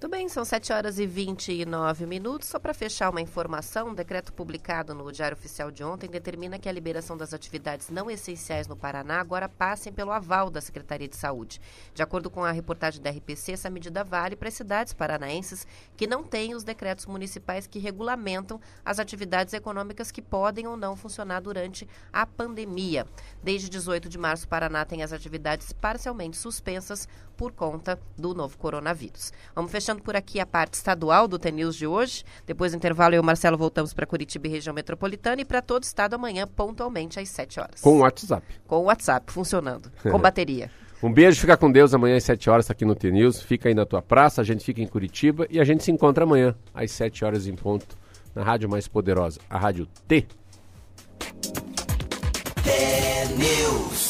[0.00, 2.46] Muito bem, são 7 horas e 29 minutos.
[2.46, 6.68] Só para fechar uma informação, um decreto publicado no Diário Oficial de ontem determina que
[6.68, 11.16] a liberação das atividades não essenciais no Paraná agora passem pelo aval da Secretaria de
[11.16, 11.60] Saúde.
[11.92, 16.06] De acordo com a reportagem da RPC, essa medida vale para as cidades paranaenses que
[16.06, 21.40] não têm os decretos municipais que regulamentam as atividades econômicas que podem ou não funcionar
[21.40, 23.04] durante a pandemia.
[23.42, 28.58] Desde 18 de março, o Paraná tem as atividades parcialmente suspensas por conta do novo
[28.58, 29.32] coronavírus.
[29.54, 32.22] Vamos fechando por aqui a parte estadual do TNews de hoje.
[32.46, 35.62] Depois do intervalo, eu e o Marcelo voltamos para Curitiba e região metropolitana e para
[35.62, 37.80] todo o estado amanhã, pontualmente às 7 horas.
[37.80, 38.46] Com o WhatsApp.
[38.66, 39.90] Com o WhatsApp, funcionando.
[40.02, 40.70] Com bateria.
[41.02, 41.94] Um beijo, fica com Deus.
[41.94, 43.40] Amanhã às 7 horas aqui no TNews.
[43.40, 46.24] Fica aí na tua praça, a gente fica em Curitiba e a gente se encontra
[46.24, 47.96] amanhã às 7 horas em ponto
[48.34, 50.26] na rádio mais poderosa, a Rádio T.
[52.62, 54.07] T-News.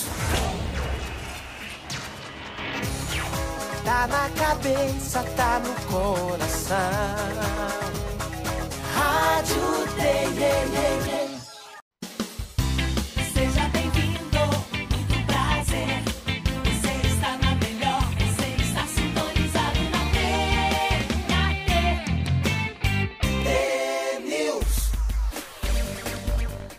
[3.88, 6.76] Tá na cabeça, tá no coração.
[8.94, 11.27] Rádio T, yeah, yeah, yeah.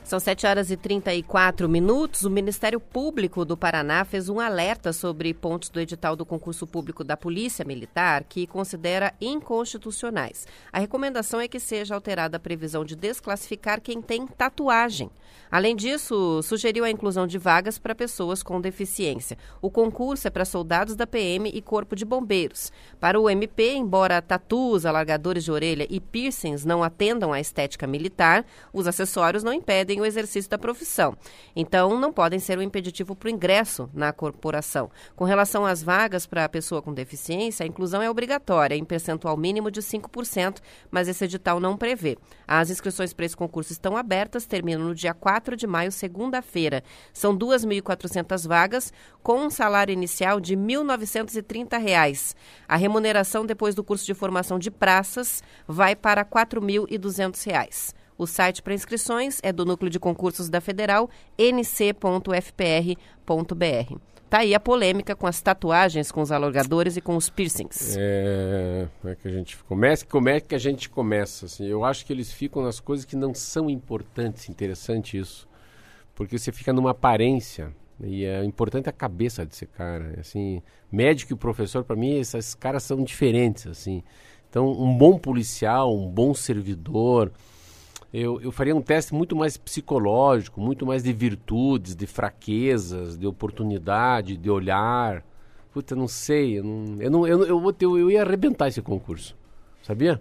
[0.09, 2.23] São 7 horas e 34 minutos.
[2.23, 7.03] O Ministério Público do Paraná fez um alerta sobre pontos do edital do concurso público
[7.03, 10.47] da Polícia Militar que considera inconstitucionais.
[10.73, 15.11] A recomendação é que seja alterada a previsão de desclassificar quem tem tatuagem.
[15.51, 19.37] Além disso, sugeriu a inclusão de vagas para pessoas com deficiência.
[19.61, 22.71] O concurso é para soldados da PM e Corpo de Bombeiros.
[22.99, 28.43] Para o MP, embora tatus, alargadores de orelha e piercings não atendam à estética militar,
[28.73, 31.17] os acessórios não impedem o exercício da profissão.
[31.55, 34.89] Então, não podem ser um impeditivo para o ingresso na corporação.
[35.15, 39.35] Com relação às vagas para a pessoa com deficiência, a inclusão é obrigatória, em percentual
[39.37, 40.59] mínimo de 5%,
[40.89, 42.17] mas esse edital não prevê.
[42.47, 46.83] As inscrições para esse concurso estão abertas, terminam no dia 4 de maio, segunda-feira.
[47.13, 52.35] São 2.400 vagas, com um salário inicial de 1.930 reais.
[52.67, 57.98] A remuneração depois do curso de formação de praças vai para R$ 4.200.
[58.19, 62.19] O site para inscrições é do Núcleo de Concursos da Federal, nc.fpr.br.
[64.29, 67.95] Tá aí a polêmica com as tatuagens, com os alargadores e com os piercings.
[67.97, 70.05] É, como é que a gente começa?
[70.05, 71.45] Como é que a gente começa?
[71.45, 74.49] Assim, eu acho que eles ficam nas coisas que não são importantes.
[74.49, 75.47] Interessante isso,
[76.13, 80.19] porque você fica numa aparência e é importante a cabeça desse cara.
[80.19, 84.03] Assim, médico e professor para mim esses caras são diferentes assim.
[84.49, 87.31] Então, um bom policial, um bom servidor,
[88.13, 93.27] eu, eu faria um teste muito mais psicológico, muito mais de virtudes, de fraquezas, de
[93.27, 95.23] oportunidade, de olhar.
[95.71, 99.37] Puta, não sei, eu não, eu, não, eu, eu, eu, ia arrebentar esse concurso,
[99.83, 100.19] sabia?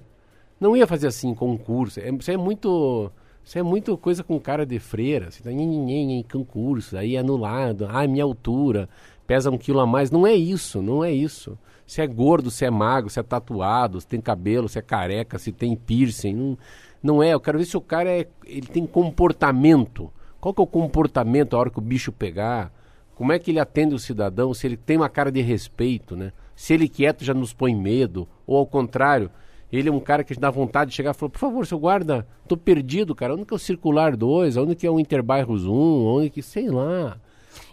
[0.60, 3.10] Não ia fazer assim concurso, é, isso é muito...
[3.44, 8.06] Isso é muito coisa com cara de freira, assim, tá, em concurso, aí anulado, ah,
[8.06, 8.90] minha altura,
[9.26, 10.10] pesa um quilo a mais.
[10.10, 11.58] Não é isso, não é isso.
[11.86, 15.38] Se é gordo, se é magro, se é tatuado, se tem cabelo, se é careca,
[15.38, 16.58] se tem piercing, não,
[17.02, 17.34] não é.
[17.34, 20.12] Eu quero ver se o cara é, ele tem comportamento.
[20.40, 22.72] Qual que é o comportamento a hora que o bicho pegar?
[23.14, 24.54] Como é que ele atende o cidadão?
[24.54, 26.32] Se ele tem uma cara de respeito, né?
[26.54, 29.30] Se ele quieto já nos põe medo, ou ao contrário,
[29.72, 32.26] ele é um cara que dá vontade de chegar e falar, por favor, seu guarda,
[32.46, 33.34] tô perdido, cara.
[33.34, 34.56] Onde que é o Circular 2?
[34.56, 35.72] Onde que é o Interbairros 1?
[35.72, 37.18] Onde que, sei lá.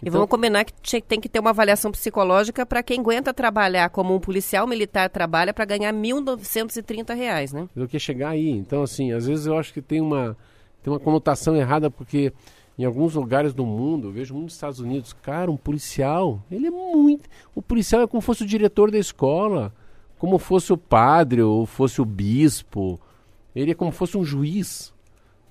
[0.04, 4.16] E vamos combinar que tem que ter uma avaliação psicológica para quem aguenta trabalhar como
[4.16, 7.68] um policial militar trabalha para ganhar 1.930 reais, né?
[7.76, 8.50] Do que chegar aí.
[8.50, 10.38] Então, assim, às vezes eu acho que tem uma,
[10.84, 12.34] tem uma conotação errada, porque
[12.78, 16.72] em alguns lugares do mundo, eu vejo muitos Estados Unidos, cara, um policial, ele é
[16.72, 17.30] muito...
[17.54, 19.74] O policial é como se fosse o diretor da escola,
[20.18, 23.00] como fosse o padre ou fosse o bispo.
[23.56, 24.94] Ele é como se fosse um juiz.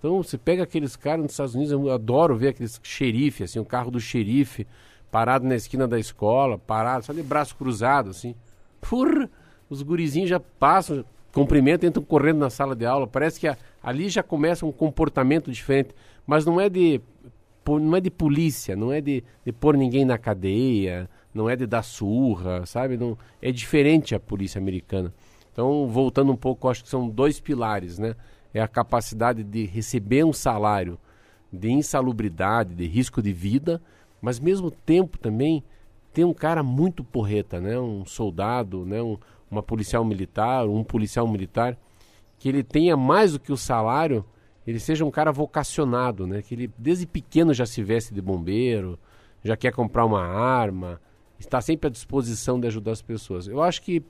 [0.05, 3.65] Então, você pega aqueles caras nos Estados Unidos, eu adoro ver aqueles xerife, assim, o
[3.65, 4.67] carro do xerife
[5.11, 8.35] parado na esquina da escola, parado, só de braço cruzado, assim.
[8.83, 9.31] Purra,
[9.71, 13.07] os gurizinhos já passam, cumprimentam, entram correndo na sala de aula.
[13.07, 15.95] Parece que a, ali já começa um comportamento diferente.
[16.27, 17.01] Mas não é de,
[17.67, 21.65] não é de polícia, não é de, de pôr ninguém na cadeia, não é de
[21.65, 22.99] dar surra, sabe?
[22.99, 25.15] Não, é diferente a polícia americana.
[25.51, 28.15] Então, voltando um pouco, acho que são dois pilares, né?
[28.55, 30.99] É a capacidade de receber um salário
[31.53, 33.83] de insalubridade, de risco de vida,
[34.23, 35.63] mas mesmo tempo também
[36.13, 37.79] tem um cara muito porreta, né?
[37.79, 39.03] Um soldado, né?
[39.03, 39.19] Um,
[39.51, 41.77] uma policial militar, um policial militar
[42.39, 44.25] que ele tenha mais do que o salário,
[44.67, 46.41] ele seja um cara vocacionado, né?
[46.41, 48.99] Que ele desde pequeno já se veste de bombeiro,
[49.43, 51.01] já quer comprar uma arma,
[51.39, 53.47] está sempre à disposição de ajudar as pessoas.
[53.47, 54.03] Eu acho que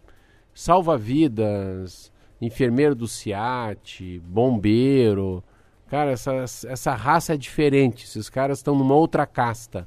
[0.54, 2.12] salva-vidas,
[2.44, 5.42] enfermeiro do SIAT, bombeiro.
[5.88, 6.32] Cara, essa,
[6.66, 8.04] essa raça é diferente.
[8.04, 9.86] Esses caras estão numa outra casta.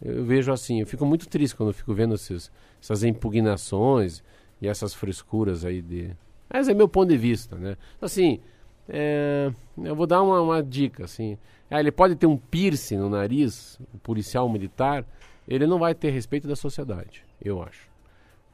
[0.00, 4.22] Eu vejo assim, eu fico muito triste quando eu fico vendo esses, essas impugnações
[4.60, 6.10] e essas frescuras aí de.
[6.48, 7.76] Mas é meu ponto de vista, né?
[8.00, 8.40] Assim,
[8.88, 11.36] é, eu vou dar uma, uma dica, assim.
[11.70, 15.04] Ah, ele pode ter um piercing no nariz, policial militar,
[15.46, 17.87] ele não vai ter respeito da sociedade, eu acho.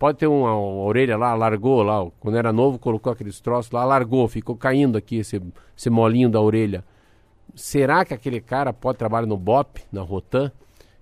[0.05, 3.87] Pode ter uma, uma orelha lá, largou lá, quando era novo, colocou aqueles troços lá,
[3.87, 5.41] largou, ficou caindo aqui esse,
[5.75, 6.85] esse molinho da orelha.
[7.55, 10.53] Será que aquele cara pode trabalhar no BOP, na Rotan?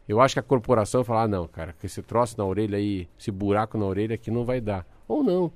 [0.09, 3.09] Eu acho que a corporação fala, ah, não, cara, com esse troço na orelha aí,
[3.19, 4.87] esse buraco na orelha aqui não vai dar.
[5.09, 5.51] Ou não.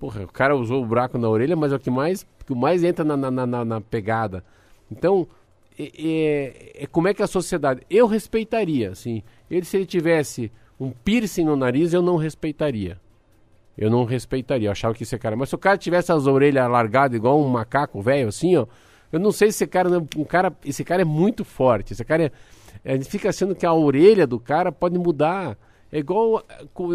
[0.00, 2.82] Porra, o cara usou o buraco na orelha, mas é o que mais, que mais
[2.82, 4.44] entra na, na, na, na pegada.
[4.90, 5.28] Então,
[5.78, 7.82] é, é, é, como é que a sociedade.
[7.88, 9.22] Eu respeitaria, assim.
[9.48, 13.00] Ele, se ele tivesse um piercing no nariz, eu não respeitaria.
[13.76, 14.68] Eu não respeitaria.
[14.68, 15.36] Eu achava que esse cara.
[15.36, 18.66] Mas se o cara tivesse as orelhas largadas igual um macaco velho, assim, ó.
[19.12, 20.52] Eu não sei se esse cara, um cara.
[20.64, 21.92] Esse cara é muito forte.
[21.92, 22.32] Esse cara
[22.84, 22.96] é.
[22.96, 25.56] Gente fica achando que a orelha do cara pode mudar.
[25.90, 26.44] É igual,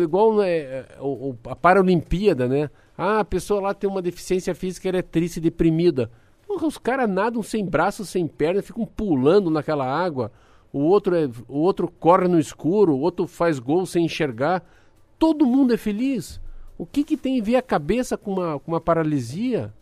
[0.02, 2.70] igual é, o, a Paralimpíada, né?
[2.98, 6.12] Ah, a pessoa lá tem uma deficiência física, ela é triste e deprimida.
[6.50, 10.32] Os caras nadam sem braço, sem perna, ficam pulando naquela água.
[10.72, 14.64] O outro, é, o outro corre no escuro, o outro faz gol sem enxergar.
[15.18, 16.40] Todo mundo é feliz.
[16.78, 19.74] O que, que tem a ver a cabeça com uma, com uma paralisia?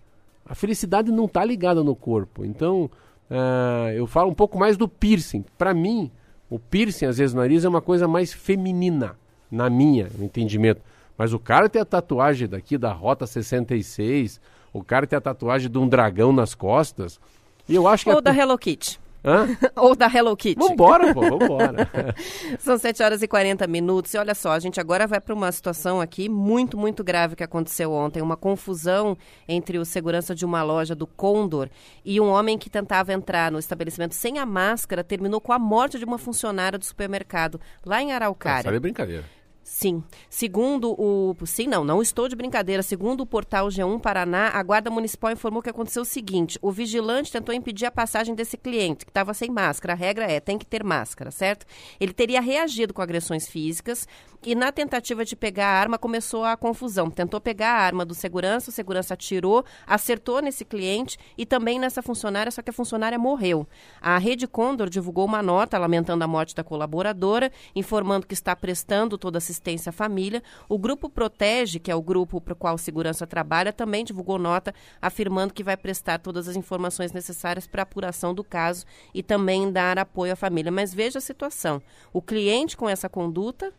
[0.45, 2.45] A felicidade não está ligada no corpo.
[2.45, 2.89] Então,
[3.29, 5.43] uh, eu falo um pouco mais do piercing.
[5.57, 6.09] Para mim,
[6.49, 9.17] o piercing, às vezes, no nariz é uma coisa mais feminina,
[9.51, 10.81] na minha entendimento.
[11.17, 14.39] Mas o cara tem a tatuagem daqui da Rota 66,
[14.71, 17.19] o cara tem a tatuagem de um dragão nas costas.
[17.67, 18.11] E eu acho que.
[18.11, 18.21] Ou é...
[18.21, 18.99] da Hello Kitty.
[19.23, 19.47] Hã?
[19.75, 20.59] Ou da Hello Kitty.
[20.59, 21.89] Vambora, pô, vambora.
[22.59, 24.13] São 7 horas e 40 minutos.
[24.13, 27.43] E olha só, a gente agora vai para uma situação aqui muito, muito grave que
[27.43, 28.21] aconteceu ontem.
[28.21, 31.69] Uma confusão entre o segurança de uma loja do Condor
[32.05, 35.97] e um homem que tentava entrar no estabelecimento sem a máscara terminou com a morte
[35.97, 38.63] de uma funcionária do supermercado lá em Araucária.
[38.63, 39.36] Sabe brincadeira.
[39.69, 40.01] Sim.
[40.29, 41.35] Segundo o.
[41.45, 42.81] Sim, não, não estou de brincadeira.
[42.81, 47.33] Segundo o portal G1 Paraná, a Guarda Municipal informou que aconteceu o seguinte: o vigilante
[47.33, 49.91] tentou impedir a passagem desse cliente, que estava sem máscara.
[49.91, 51.65] A regra é: tem que ter máscara, certo?
[51.99, 54.07] Ele teria reagido com agressões físicas
[54.41, 57.11] e, na tentativa de pegar a arma, começou a confusão.
[57.11, 62.01] Tentou pegar a arma do segurança, o segurança atirou, acertou nesse cliente e também nessa
[62.01, 63.67] funcionária, só que a funcionária morreu.
[64.01, 69.17] A Rede Condor divulgou uma nota lamentando a morte da colaboradora, informando que está prestando
[69.17, 70.41] toda assistência assistência à família.
[70.69, 74.37] O Grupo Protege, que é o grupo para o qual o segurança trabalha, também divulgou
[74.37, 79.71] nota afirmando que vai prestar todas as informações necessárias para apuração do caso e também
[79.71, 80.71] dar apoio à família.
[80.71, 81.81] Mas veja a situação:
[82.13, 83.73] o cliente com essa conduta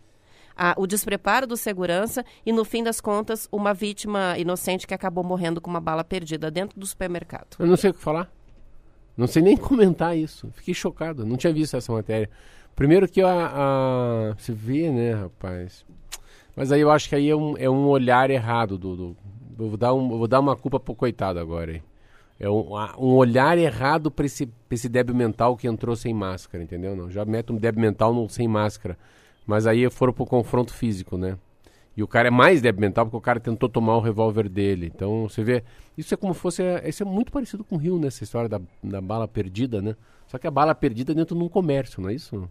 [0.76, 5.60] o despreparo do segurança e, no fim das contas, uma vítima inocente que acabou morrendo
[5.60, 7.56] com uma bala perdida dentro do supermercado.
[7.60, 8.28] Eu não sei o que falar.
[9.16, 10.50] Não sei nem comentar isso.
[10.54, 11.24] Fiquei chocado.
[11.24, 12.28] Não tinha visto essa matéria.
[12.78, 15.84] Primeiro que a, a, você vê, né, rapaz?
[16.54, 19.16] Mas aí eu acho que aí é um, é um olhar errado do, do
[19.58, 21.72] eu vou dar um, vou dar uma culpa pro coitado agora.
[21.72, 21.82] Hein?
[22.38, 26.94] É um, um olhar errado para esse, esse débil mental que entrou sem máscara, entendeu?
[26.94, 28.96] Não, já mete um débil mental no, sem máscara.
[29.44, 31.36] Mas aí foram pro confronto físico, né?
[31.96, 34.92] E o cara é mais débil mental porque o cara tentou tomar o revólver dele.
[34.94, 35.64] Então você vê.
[35.96, 36.62] Isso é como fosse.
[36.84, 39.96] Isso é muito parecido com o Rio, nessa história da, da bala perdida, né?
[40.28, 42.48] Só que a bala perdida dentro de um comércio, não é isso?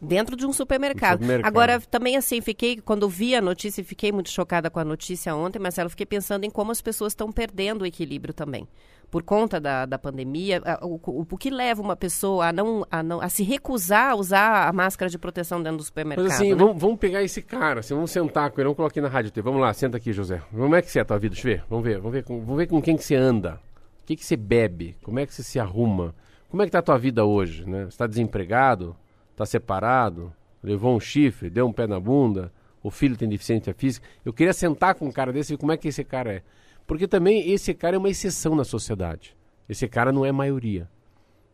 [0.00, 1.20] Dentro de um supermercado.
[1.20, 1.46] supermercado.
[1.48, 5.58] Agora, também assim, fiquei, quando vi a notícia, fiquei muito chocada com a notícia ontem,
[5.58, 8.68] Marcelo, fiquei pensando em como as pessoas estão perdendo o equilíbrio também.
[9.10, 13.02] Por conta da, da pandemia, o, o, o, que leva uma pessoa a não, a
[13.02, 16.24] não a se recusar a usar a máscara de proteção dentro do supermercado?
[16.24, 16.54] Mas assim, né?
[16.54, 19.32] vamos, vamos, pegar esse cara, assim, vamos sentar com ele, vamos colocar aqui na rádio.
[19.42, 20.40] Vamos lá, senta aqui, José.
[20.50, 21.34] Como é que você é a tua vida?
[21.34, 23.60] Deixa eu ver, vamos ver, vamos ver, com, vamos ver com quem que você anda.
[24.02, 24.96] O que, que você bebe?
[25.02, 26.14] Como é que você se arruma?
[26.48, 27.82] Como é que tá a tua vida hoje, né?
[27.84, 28.96] Você está desempregado?
[29.34, 30.32] Está separado?
[30.64, 32.50] levou um chifre, deu um pé na bunda,
[32.82, 34.06] o filho tem deficiência física.
[34.24, 36.42] Eu queria sentar com um cara desse e ver como é que esse cara é.
[36.86, 39.36] Porque também esse cara é uma exceção na sociedade.
[39.68, 40.88] Esse cara não é maioria.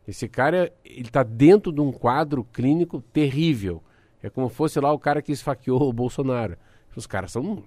[0.07, 3.83] Esse cara, ele está dentro de um quadro clínico terrível.
[4.23, 6.57] É como fosse lá o cara que esfaqueou o Bolsonaro.
[6.95, 7.63] Os caras são...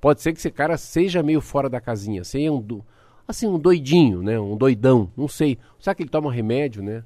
[0.00, 2.84] Pode ser que esse cara seja meio fora da casinha, seja um, do...
[3.26, 4.38] assim, um doidinho, né?
[4.38, 5.58] Um doidão, não sei.
[5.80, 7.02] Será que ele toma remédio, né?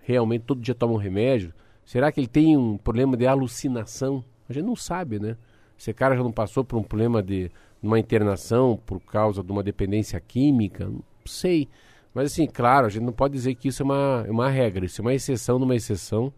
[0.00, 1.52] Realmente todo dia toma um remédio?
[1.84, 4.24] Será que ele tem um problema de alucinação?
[4.48, 5.36] A gente não sabe, né?
[5.78, 7.50] Esse cara já não passou por um problema de
[7.82, 10.86] uma internação por causa de uma dependência química?
[10.86, 11.68] Não sei.
[12.12, 14.84] Mas assim, claro, a gente não pode dizer que isso é uma, é uma regra,
[14.84, 16.32] isso é uma exceção numa exceção.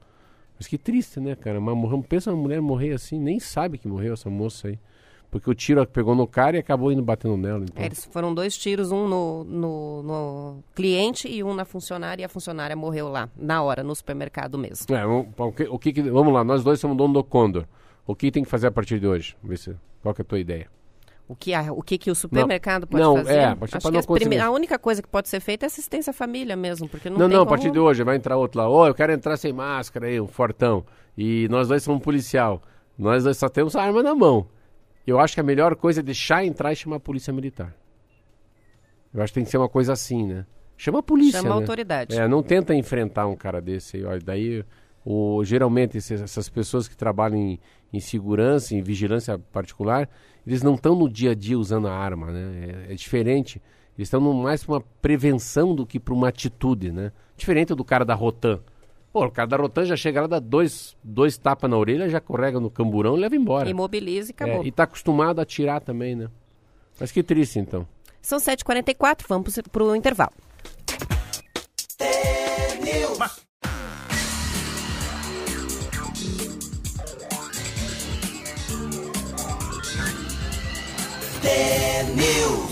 [0.57, 1.59] Mas que triste, né, cara?
[1.59, 4.78] Uma, pensa uma mulher morrer assim, nem sabe que morreu essa moça aí.
[5.33, 7.64] Porque o tiro pegou no cara e acabou indo batendo nela.
[7.64, 7.83] Então.
[7.83, 12.24] É, eles foram dois tiros, um no, no, no cliente e um na funcionária, e
[12.24, 14.95] a funcionária morreu lá, na hora, no supermercado mesmo.
[14.95, 17.64] É, o, o que, o que vamos lá, nós dois somos dono do Condor.
[18.07, 19.35] O que tem que fazer a partir de hoje?
[19.43, 20.66] Ver se, qual que é a tua ideia?
[21.26, 23.33] O que, a- o que, que o supermercado pode Não, fazer?
[23.33, 25.68] é, a partir Acho que não prime- a única coisa que pode ser feita é
[25.68, 27.57] assistência à família mesmo, porque não, Não, tem não, a como...
[27.57, 28.68] partir de hoje vai entrar outro lá.
[28.68, 30.85] Ô, eu quero entrar sem máscara aí, um fortão.
[31.16, 32.61] E nós dois somos policial.
[32.99, 34.47] Nós dois só temos a arma na mão.
[35.07, 37.74] Eu acho que a melhor coisa é deixar entrar e chamar a polícia militar.
[39.12, 40.46] Eu acho que tem que ser uma coisa assim, né?
[40.76, 41.40] Chama a polícia.
[41.40, 41.61] Chama a né?
[41.62, 42.18] autoridade.
[42.18, 44.18] É, não tenta enfrentar um cara desse aí.
[44.20, 44.64] Daí,
[45.05, 47.59] o, geralmente, esses- essas pessoas que trabalham em,
[47.92, 50.09] em segurança, em vigilância particular,
[50.46, 52.84] eles não estão no dia a dia usando a arma, né?
[52.88, 53.61] É, é diferente.
[53.98, 57.12] Eles estão mais para uma prevenção do que para uma atitude, né?
[57.36, 58.61] Diferente do cara da Rotan.
[59.13, 62.19] Pô, o cara da Rotan já chega lá, dá dois, dois tapas na orelha, já
[62.19, 63.69] correga no camburão e leva embora.
[63.69, 64.63] Imobiliza e acabou.
[64.63, 66.29] É, e tá acostumado a atirar também, né?
[66.99, 67.87] Mas que triste, então.
[68.23, 70.33] São 7h44, vamos para o intervalo.
[81.43, 82.72] T-News.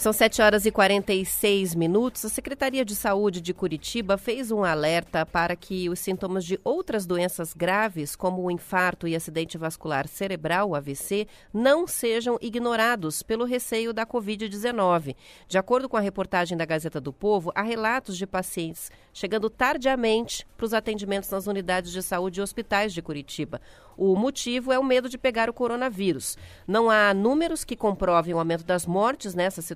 [0.00, 2.24] São 7 horas e 46 minutos.
[2.24, 7.04] A Secretaria de Saúde de Curitiba fez um alerta para que os sintomas de outras
[7.04, 13.92] doenças graves, como o infarto e acidente vascular cerebral, AVC, não sejam ignorados pelo receio
[13.92, 15.14] da Covid-19.
[15.46, 20.46] De acordo com a reportagem da Gazeta do Povo, há relatos de pacientes chegando tardiamente
[20.56, 23.60] para os atendimentos nas unidades de saúde e hospitais de Curitiba.
[23.96, 26.38] O motivo é o medo de pegar o coronavírus.
[26.66, 29.66] Não há números que comprovem o aumento das mortes nessas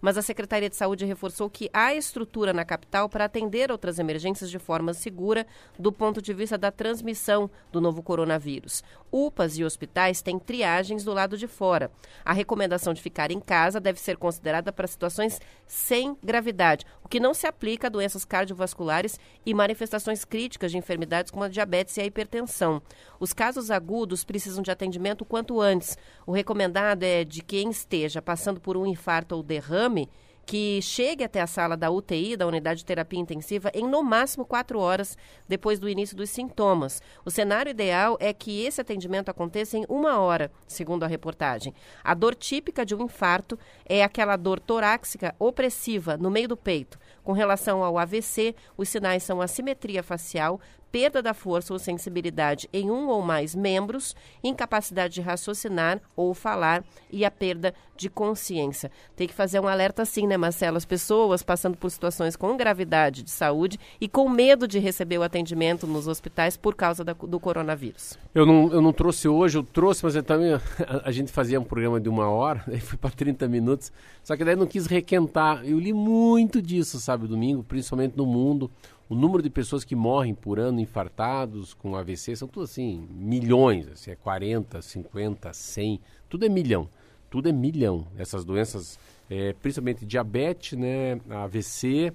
[0.00, 4.50] mas a Secretaria de Saúde reforçou que há estrutura na capital para atender outras emergências
[4.50, 5.46] de forma segura
[5.78, 8.82] do ponto de vista da transmissão do novo coronavírus.
[9.10, 11.90] UPAs e hospitais têm triagens do lado de fora.
[12.24, 17.20] A recomendação de ficar em casa deve ser considerada para situações sem gravidade, o que
[17.20, 22.00] não se aplica a doenças cardiovasculares e manifestações críticas de enfermidades como a diabetes e
[22.00, 22.82] a hipertensão.
[23.18, 25.96] Os casos agudos precisam de atendimento quanto antes.
[26.26, 30.08] O recomendado é de quem esteja passando por um infarto ou derrame
[30.48, 34.46] que chegue até a sala da UTI, da unidade de terapia intensiva, em no máximo
[34.46, 35.14] quatro horas
[35.46, 37.02] depois do início dos sintomas.
[37.22, 41.74] O cenário ideal é que esse atendimento aconteça em uma hora, segundo a reportagem.
[42.02, 46.98] A dor típica de um infarto é aquela dor torácica opressiva no meio do peito.
[47.22, 50.58] Com relação ao AVC, os sinais são assimetria facial,
[50.90, 56.84] perda da força ou sensibilidade em um ou mais membros, incapacidade de raciocinar ou falar
[57.10, 58.90] e a perda de consciência.
[59.16, 60.76] Tem que fazer um alerta assim, né, Marcelo?
[60.76, 65.22] As pessoas passando por situações com gravidade de saúde e com medo de receber o
[65.22, 68.16] atendimento nos hospitais por causa da- do coronavírus.
[68.34, 70.52] Eu não, eu não trouxe hoje, eu trouxe, mas eu também
[71.04, 74.44] a, gente fazia um programa de uma hora, aí foi para 30 minutos, só que
[74.44, 75.64] daí não quis requentar.
[75.64, 78.70] Eu li muito disso, sabe, domingo, principalmente no mundo.
[79.08, 83.88] O número de pessoas que morrem por ano infartados com AVC são tudo assim, milhões,
[83.88, 86.88] assim, é 40, 50, 100, tudo é milhão.
[87.30, 88.06] Tudo é milhão.
[88.18, 88.98] Essas doenças,
[89.30, 92.12] é, principalmente diabetes, né, AVC,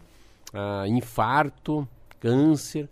[0.54, 1.88] ah, infarto,
[2.20, 2.88] câncer.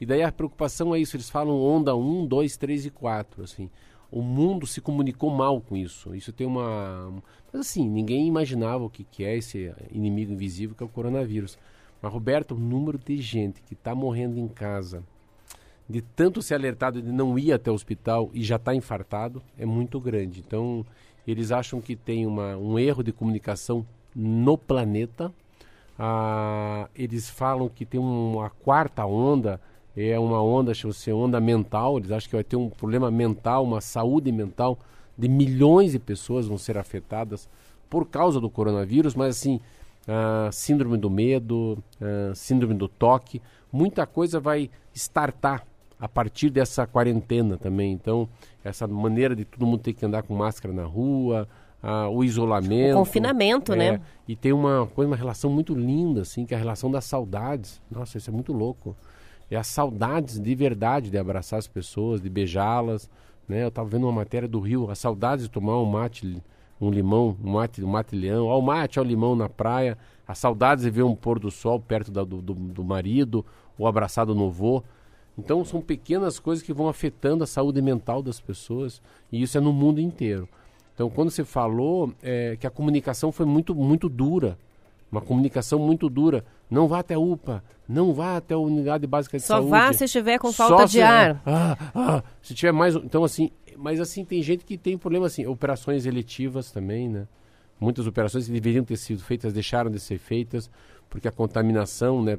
[0.00, 3.70] E daí a preocupação é isso, eles falam onda 1, 2, 3 e 4, assim.
[4.10, 6.14] O mundo se comunicou mal com isso.
[6.14, 7.22] Isso tem uma...
[7.52, 11.56] Mas assim, ninguém imaginava o que, que é esse inimigo invisível que é o coronavírus.
[12.04, 15.02] Mas, Roberto, o número de gente que está morrendo em casa,
[15.88, 19.64] de tanto ser alertado de não ir até o hospital e já está infartado, é
[19.64, 20.44] muito grande.
[20.46, 20.84] Então,
[21.26, 25.32] eles acham que tem uma, um erro de comunicação no planeta.
[25.98, 29.58] Ah, eles falam que tem uma quarta onda,
[29.96, 31.96] é uma onda, chama-se onda mental.
[31.96, 34.78] Eles acham que vai ter um problema mental, uma saúde mental
[35.16, 37.48] de milhões de pessoas vão ser afetadas
[37.88, 39.58] por causa do coronavírus, mas assim,
[40.08, 43.40] ah, síndrome do medo, ah, síndrome do toque,
[43.72, 45.66] muita coisa vai startar
[45.98, 47.92] a partir dessa quarentena também.
[47.92, 48.28] Então,
[48.62, 51.48] essa maneira de todo mundo ter que andar com máscara na rua,
[51.82, 52.94] ah, o isolamento.
[52.94, 54.00] O confinamento, é, né?
[54.26, 57.80] E tem uma coisa, uma relação muito linda, assim, que é a relação das saudades.
[57.90, 58.96] Nossa, isso é muito louco.
[59.50, 63.08] É as saudades de verdade de abraçar as pessoas, de beijá-las.
[63.46, 63.64] Né?
[63.64, 66.42] Eu estava vendo uma matéria do Rio, as saudades de tomar um mate,
[66.80, 69.96] um limão, um mate, um mate leão, ao mate, ao limão na praia,
[70.26, 73.44] as saudades de ver um pôr do sol perto da- do, do, do marido,
[73.78, 74.82] ou abraçado no vô.
[75.36, 79.02] Então são pequenas coisas que vão afetando a saúde mental das pessoas
[79.32, 80.48] e isso é no mundo inteiro.
[80.94, 84.56] Então quando você falou é, que a comunicação foi muito muito dura,
[85.10, 86.44] Uma comunicação muito dura.
[86.70, 89.70] Não vá até a UPA, não vá até a unidade básica de Só saúde.
[89.70, 91.40] vá se estiver com Só falta de se- ar.
[91.46, 92.96] Ah, ah, se tiver mais.
[92.96, 97.26] Então, assim, mas assim, tem gente que tem problema assim, operações eletivas também, né?
[97.80, 100.70] Muitas operações que deveriam ter sido feitas, deixaram de ser feitas,
[101.10, 102.38] porque a contaminação, né,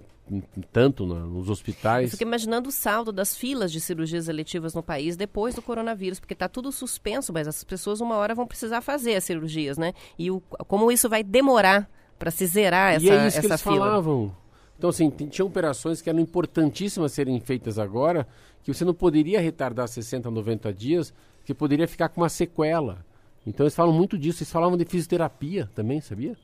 [0.72, 2.12] tanto nos Eu hospitais.
[2.12, 6.34] fico imaginando o saldo das filas de cirurgias eletivas no país depois do coronavírus, porque
[6.34, 9.94] está tudo suspenso, mas as pessoas uma hora vão precisar fazer as cirurgias, né?
[10.18, 13.54] E o, como isso vai demorar para se zerar essa, e é isso que essa
[13.56, 13.78] eles fila.
[13.78, 14.36] falavam.
[14.78, 18.28] Então, assim, tinha operações que eram importantíssimas serem feitas agora,
[18.64, 21.14] que você não poderia retardar 60, 90 dias,
[21.46, 23.06] que poderia ficar com uma sequela.
[23.46, 24.40] Então, eles falam muito disso.
[24.44, 26.36] Eles falavam de fisioterapia também, sabia?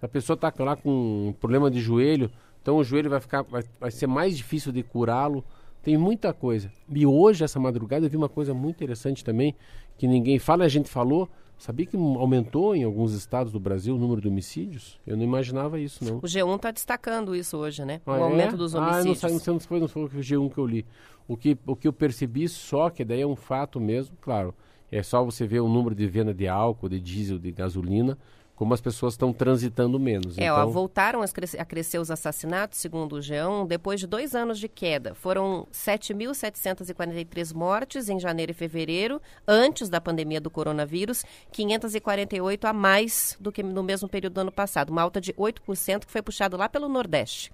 [0.00, 2.30] A pessoa está lá com um problema de joelho,
[2.60, 5.44] então o joelho vai ficar, vai, vai ser mais difícil de curá-lo.
[5.82, 6.70] Tem muita coisa.
[6.88, 9.54] E hoje, essa madrugada, eu vi uma coisa muito interessante também,
[9.96, 11.28] que ninguém fala, a gente falou.
[11.62, 14.98] Sabia que aumentou em alguns estados do Brasil o número de homicídios?
[15.06, 16.16] Eu não imaginava isso, não.
[16.16, 18.00] O G1 está destacando isso hoje, né?
[18.04, 18.22] Ah, o é?
[18.22, 19.18] aumento dos Ah, homicídios.
[19.20, 20.84] sei, não, sei, não foi, não foi o G1 que eu li.
[21.28, 24.52] O que, o que eu percebi só, que daí é um fato mesmo, claro,
[24.90, 28.18] é só você ver o número de venda de álcool, de diesel, de gasolina,
[28.54, 30.38] como as pessoas estão transitando menos.
[30.38, 34.06] É, ó, então, voltaram a crescer, a crescer os assassinatos, segundo o G1, depois de
[34.06, 35.14] dois anos de queda.
[35.14, 43.36] Foram 7.743 mortes em janeiro e fevereiro, antes da pandemia do coronavírus, 548 a mais
[43.40, 46.56] do que no mesmo período do ano passado, uma alta de 8% que foi puxado
[46.56, 47.52] lá pelo Nordeste.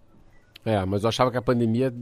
[0.65, 1.95] É, mas eu achava que a pandemia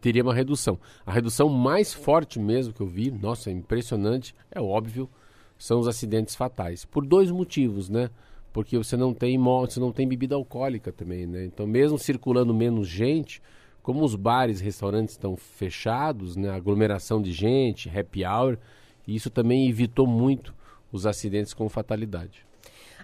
[0.00, 0.78] teria uma redução.
[1.04, 5.10] A redução mais forte mesmo que eu vi, nossa, é impressionante, é óbvio,
[5.58, 6.84] são os acidentes fatais.
[6.84, 8.10] Por dois motivos, né?
[8.52, 11.44] Porque você não tem você não tem bebida alcoólica também, né?
[11.44, 13.40] Então, mesmo circulando menos gente,
[13.82, 16.50] como os bares, restaurantes estão fechados, né?
[16.50, 18.58] Aglomeração de gente, happy hour,
[19.06, 20.54] isso também evitou muito
[20.92, 22.46] os acidentes com fatalidade.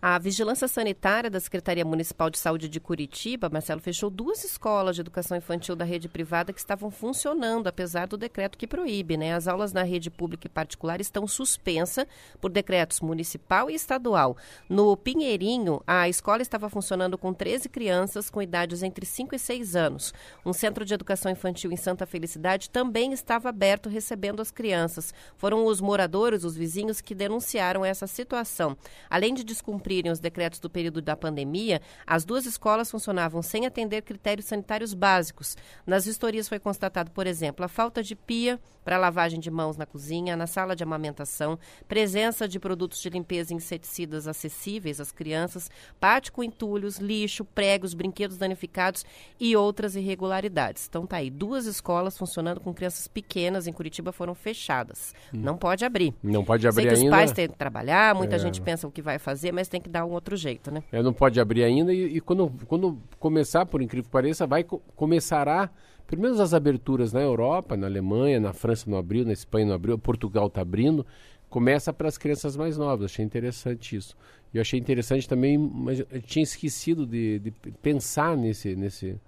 [0.01, 5.01] A Vigilância Sanitária da Secretaria Municipal de Saúde de Curitiba, Marcelo, fechou duas escolas de
[5.01, 9.17] educação infantil da rede privada que estavam funcionando, apesar do decreto que proíbe.
[9.17, 9.35] Né?
[9.35, 12.07] As aulas na rede pública e particular estão suspensas
[12.41, 14.37] por decretos municipal e estadual.
[14.69, 19.75] No Pinheirinho, a escola estava funcionando com 13 crianças com idades entre 5 e 6
[19.75, 20.15] anos.
[20.47, 25.13] Um centro de educação infantil em Santa Felicidade também estava aberto recebendo as crianças.
[25.37, 28.77] Foram os moradores, os vizinhos, que denunciaram essa situação.
[29.11, 29.43] Além de
[29.89, 34.93] descumprirem os decretos do período da pandemia, as duas escolas funcionavam sem atender critérios sanitários
[34.93, 35.57] básicos.
[35.87, 39.85] Nas vistorias foi constatado, por exemplo, a falta de pia para lavagem de mãos na
[39.87, 45.71] cozinha, na sala de amamentação, presença de produtos de limpeza e inseticidas acessíveis às crianças,
[46.01, 49.05] pátio com entulhos, lixo, pregos, brinquedos danificados
[49.41, 50.87] e outras irregularidades.
[50.89, 55.15] Então tá aí, duas escolas funcionando com crianças pequenas em Curitiba foram fechadas.
[55.33, 56.15] Não pode abrir.
[56.23, 57.07] Não pode abrir Sei que ainda.
[57.07, 58.39] os pais têm que trabalhar, muita É.
[58.39, 60.83] gente pensa o que vai fazer, mas tem que dar um outro jeito, né?
[60.93, 64.65] É, não pode abrir ainda e, e quando, quando começar, por incrível que pareça, vai
[64.65, 65.71] co- começará,
[66.07, 69.75] pelo menos as aberturas na Europa, na Alemanha, na França não abriu, na Espanha não
[69.75, 71.05] abriu, Portugal está abrindo,
[71.49, 73.13] começa para as crianças mais novas.
[73.13, 74.17] Achei interessante isso.
[74.53, 77.51] E eu achei interessante também, mas eu tinha esquecido de, de
[77.83, 79.21] pensar nesse, nesse,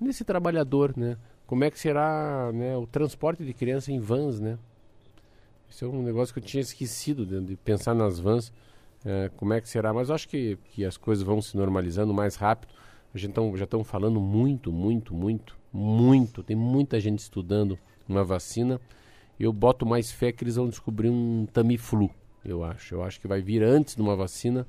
[0.00, 1.16] nesse trabalhador, né?
[1.46, 4.58] Como é que será né, o transporte de criança em vans, né?
[5.68, 8.52] Isso é um negócio que eu tinha esquecido de, de pensar nas vans.
[9.08, 9.92] É, como é que será?
[9.92, 12.74] Mas acho que, que as coisas vão se normalizando mais rápido.
[13.14, 16.42] A gente tão, já estão falando muito, muito, muito, muito.
[16.42, 17.78] Tem muita gente estudando
[18.08, 18.80] uma vacina.
[19.38, 22.10] Eu boto mais fé que eles vão descobrir um Tamiflu,
[22.44, 22.96] eu acho.
[22.96, 24.66] Eu acho que vai vir antes de uma vacina.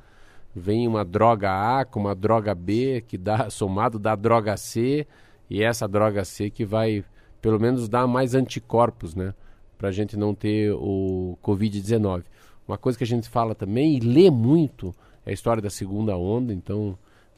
[0.56, 5.08] Vem uma droga A com uma droga B, que dá somado dá droga C,
[5.50, 7.04] e essa droga C que vai,
[7.42, 9.34] pelo menos, dar mais anticorpos, né?
[9.80, 12.24] Para a gente não ter o Covid-19.
[12.68, 14.94] Uma coisa que a gente fala também e lê muito
[15.26, 16.54] é a história da segunda onda.
[16.54, 16.98] Então,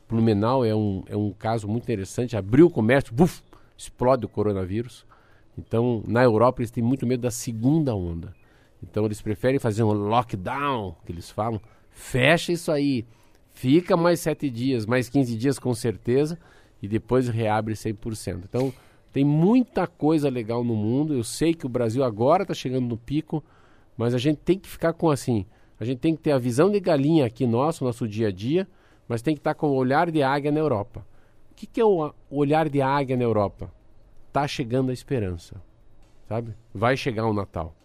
[0.09, 2.35] Blumenau é um, é um caso muito interessante.
[2.35, 3.43] Abriu o comércio, buf,
[3.77, 5.05] explode o coronavírus.
[5.57, 8.33] Então, na Europa, eles têm muito medo da segunda onda.
[8.81, 11.61] Então, eles preferem fazer um lockdown, que eles falam.
[11.91, 13.05] Fecha isso aí.
[13.51, 16.39] Fica mais sete dias, mais 15 dias com certeza.
[16.81, 18.43] E depois reabre 100%.
[18.45, 18.73] Então,
[19.11, 21.13] tem muita coisa legal no mundo.
[21.13, 23.43] Eu sei que o Brasil agora está chegando no pico.
[23.99, 25.45] Mas a gente tem que ficar com assim.
[25.77, 28.65] A gente tem que ter a visão de galinha aqui nosso, nosso dia a dia.
[29.09, 31.05] Mas tem que estar com o olhar de águia na Europa.
[31.51, 33.69] O que, que é o, olhar de águia na Europa?
[34.31, 35.61] Tá chegando a esperança.
[36.29, 36.55] Sabe?
[36.73, 37.75] Vai chegar o Natal.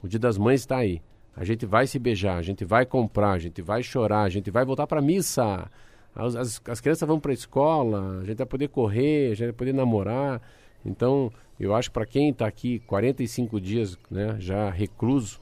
[0.00, 1.02] O dia das mães está aí.
[1.34, 4.52] A gente vai se beijar, a gente vai comprar, a gente vai chorar, a gente
[4.52, 5.68] vai voltar para missa.
[6.14, 9.46] As, as, as crianças vão para a escola, a gente vai poder correr, a gente
[9.46, 10.40] vai poder namorar.
[10.86, 15.40] Então, eu acho para quem está aqui 45 dias né, já recluso,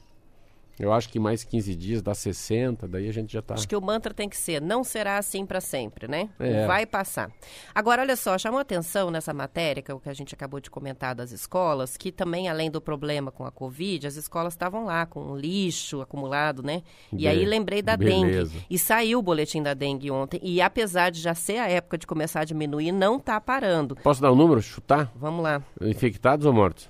[0.79, 3.53] Eu acho que mais 15 dias dá 60, daí a gente já tá.
[3.53, 6.29] Acho que o mantra tem que ser, não será assim para sempre, né?
[6.39, 6.65] É.
[6.65, 7.29] Vai passar.
[7.75, 10.71] Agora, olha só, chamou atenção nessa matéria, que é o que a gente acabou de
[10.71, 15.05] comentar das escolas, que também, além do problema com a Covid, as escolas estavam lá
[15.05, 16.81] com lixo acumulado, né?
[17.11, 18.49] E Be- aí lembrei da beleza.
[18.53, 18.65] dengue.
[18.69, 22.07] E saiu o boletim da dengue ontem, e apesar de já ser a época de
[22.07, 23.95] começar a diminuir, não tá parando.
[23.97, 25.11] Posso dar um número, chutar?
[25.15, 26.89] Vamos lá, Infectados ou mortos?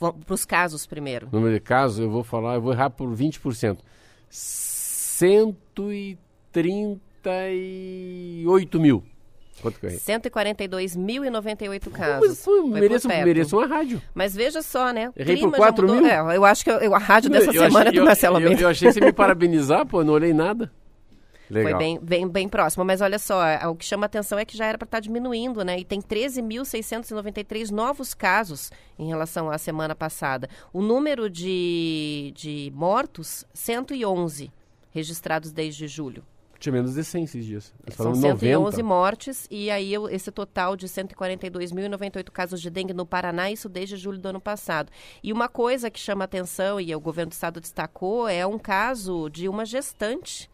[0.00, 1.28] Para os casos primeiro.
[1.30, 3.78] Número de casos, eu vou falar, eu vou errar por 20%.
[6.50, 9.02] 138 mil.
[9.60, 10.00] Quanto que eu errei?
[10.00, 12.28] 142.098 casos.
[12.28, 14.00] Mas foi- Foi por mereço, mereço uma rádio.
[14.14, 15.12] Mas veja só, né?
[15.14, 16.02] Errei por clima já 4 mudou.
[16.02, 16.10] mil?
[16.10, 18.40] É, eu acho que eu- eu- a rádio dessa Eu semana é achei- do Marcelo
[18.40, 20.72] eu, eu, eu achei que você me parabenizar, pô, eu não olhei nada.
[21.50, 21.72] Legal.
[21.72, 22.84] Foi bem, bem, bem próximo.
[22.84, 25.64] Mas olha só, é, o que chama atenção é que já era para estar diminuindo,
[25.64, 25.78] né?
[25.78, 30.48] E tem 13.693 novos casos em relação à semana passada.
[30.72, 34.52] O número de, de mortos, 111
[34.92, 36.24] registrados desde julho.
[36.60, 37.74] Tinha menos de 100 esses dias.
[37.88, 38.82] São falamos 111 90.
[38.82, 44.18] mortes e aí esse total de 142.098 casos de dengue no Paraná, isso desde julho
[44.18, 44.92] do ano passado.
[45.22, 49.30] E uma coisa que chama atenção, e o governo do estado destacou, é um caso
[49.30, 50.50] de uma gestante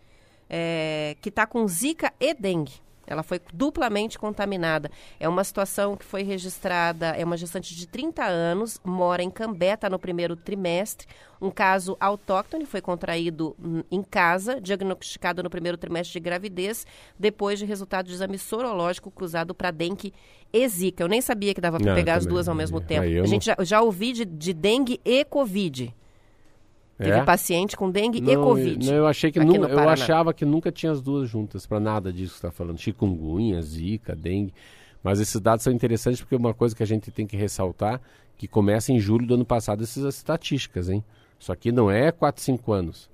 [0.49, 2.87] é, que está com zika e dengue.
[3.07, 4.91] Ela foi duplamente contaminada.
[5.21, 9.75] É uma situação que foi registrada, é uma gestante de 30 anos, mora em Cambé,
[9.75, 11.07] está no primeiro trimestre.
[11.41, 13.55] Um caso autóctone foi contraído
[13.91, 16.87] em casa, diagnosticado no primeiro trimestre de gravidez,
[17.19, 20.13] depois de resultado de exame sorológico cruzado para dengue
[20.53, 21.05] e zika.
[21.05, 23.03] Eu nem sabia que dava para Não, pegar as duas ao mesmo tempo.
[23.03, 25.95] A gente já, já ouvi de, de dengue e covid.
[26.99, 27.25] Teve É?
[27.25, 28.87] paciente com dengue e Não, covid.
[28.87, 31.79] eu- Não, eu achei que nunca, eu achava que nunca tinha as duas juntas, para
[31.79, 32.79] nada disso que você está falando.
[32.79, 34.55] Chikungunya, zika, dengue.
[35.03, 38.01] Mas esses dados são interessantes porque uma coisa que a gente tem que ressaltar,
[38.39, 41.05] que começa em julho do ano passado, essas estatísticas, hein?
[41.39, 43.09] Isso aqui não é 4, 5 anos.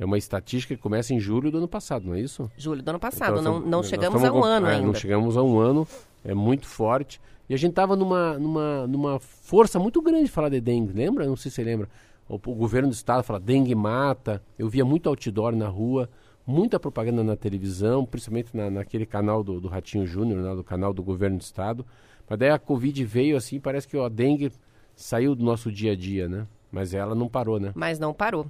[0.00, 2.50] É uma estatística que começa em julho do ano passado, não é isso?
[2.56, 3.38] Julho do ano passado.
[3.40, 4.86] Então, não não nós chegamos a um com- ano é, ainda.
[4.86, 5.86] Não chegamos a um ano,
[6.24, 7.20] é muito forte.
[7.48, 11.26] E a gente estava numa, numa, numa força muito grande de falar de dengue, lembra?
[11.26, 11.88] Não sei se você lembra.
[12.28, 14.42] O, o governo do estado fala dengue mata.
[14.58, 16.08] Eu via muito outdoor na rua,
[16.46, 20.92] muita propaganda na televisão, principalmente na, naquele canal do, do Ratinho Júnior, né, do canal
[20.92, 21.86] do governo do estado.
[22.28, 24.50] Mas daí a Covid veio assim, parece que ó, a dengue
[24.94, 26.46] saiu do nosso dia a dia, né?
[26.72, 27.70] Mas ela não parou, né?
[27.76, 28.44] Mas não parou.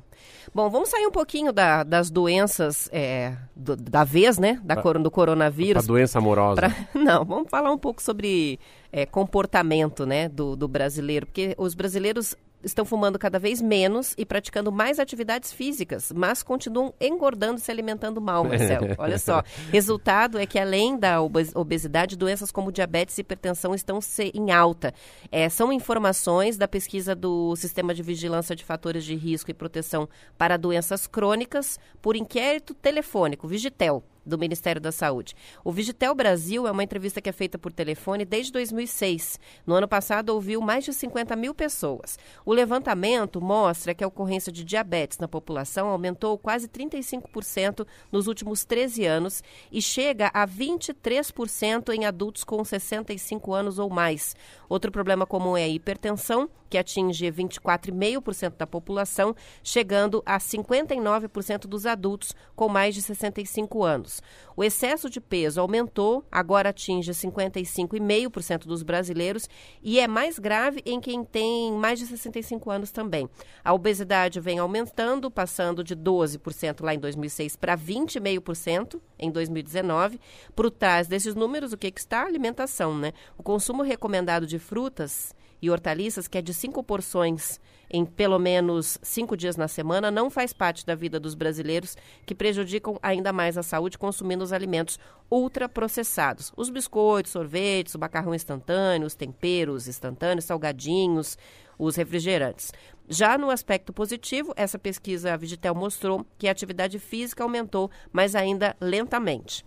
[0.55, 4.59] Bom, vamos sair um pouquinho da- das doenças é, do- da vez, né?
[4.65, 5.87] Da, cor- do A coronavírus.
[5.87, 6.57] doença amorosa.
[6.57, 8.59] Pra- Não, vamos falar um pouco sobre
[8.91, 12.35] é, comportamento né, do, do brasileiro, porque os brasileiros
[12.67, 17.71] estão fumando cada vez menos e praticando mais atividades físicas, mas continuam engordando e se
[17.71, 18.89] alimentando mal, Marcelo.
[18.99, 19.43] Olha só.
[19.71, 24.01] Resultado é que, além da obes- obesidade, doenças como diabetes e hipertensão estão
[24.35, 24.93] em alta.
[25.31, 30.09] É, são informações da pesquisa do Sistema de Vigilância de Fatores de Risco e Proteção
[30.37, 35.35] para Doenças Crônicas por inquérito telefônico, Vigitel do Ministério da Saúde.
[35.65, 39.39] O Vigitel Brasil é uma entrevista que é feita por telefone desde 2006.
[39.67, 42.19] No ano passado, ouviu mais de 50 mil pessoas.
[42.45, 48.65] O levantamento mostra que a ocorrência de diabetes na população aumentou quase 35% nos últimos
[48.65, 54.35] 13 anos e chega a 23% em adultos com 65 anos ou mais.
[54.69, 61.87] Outro problema comum é a hipertensão, que atinge 24,5% da população, chegando a 59% dos
[61.87, 64.16] adultos com mais de 65 anos.
[64.57, 69.49] O excesso de peso aumentou, agora atinge 55,5% dos brasileiros
[69.83, 73.29] e é mais grave em quem tem mais de 65 anos também.
[73.65, 80.21] A obesidade vem aumentando, passando de 12% lá em 2006 para 20,5% em 2019.
[80.55, 82.23] Por trás desses números, o que, que está?
[82.23, 83.13] A alimentação, né?
[83.37, 87.61] O consumo recomendado de frutas e hortaliças, que é de cinco porções
[87.91, 92.35] em pelo menos cinco dias na semana, não faz parte da vida dos brasileiros, que
[92.35, 94.99] prejudicam ainda mais a saúde consumindo os alimentos
[95.31, 96.53] ultraprocessados.
[96.57, 101.39] Os biscoitos, sorvetes, o macarrão instantâneo, os temperos instantâneos, salgadinhos,
[101.79, 102.73] os refrigerantes.
[103.09, 108.35] Já no aspecto positivo, essa pesquisa a Vigitel mostrou que a atividade física aumentou, mas
[108.35, 109.65] ainda lentamente.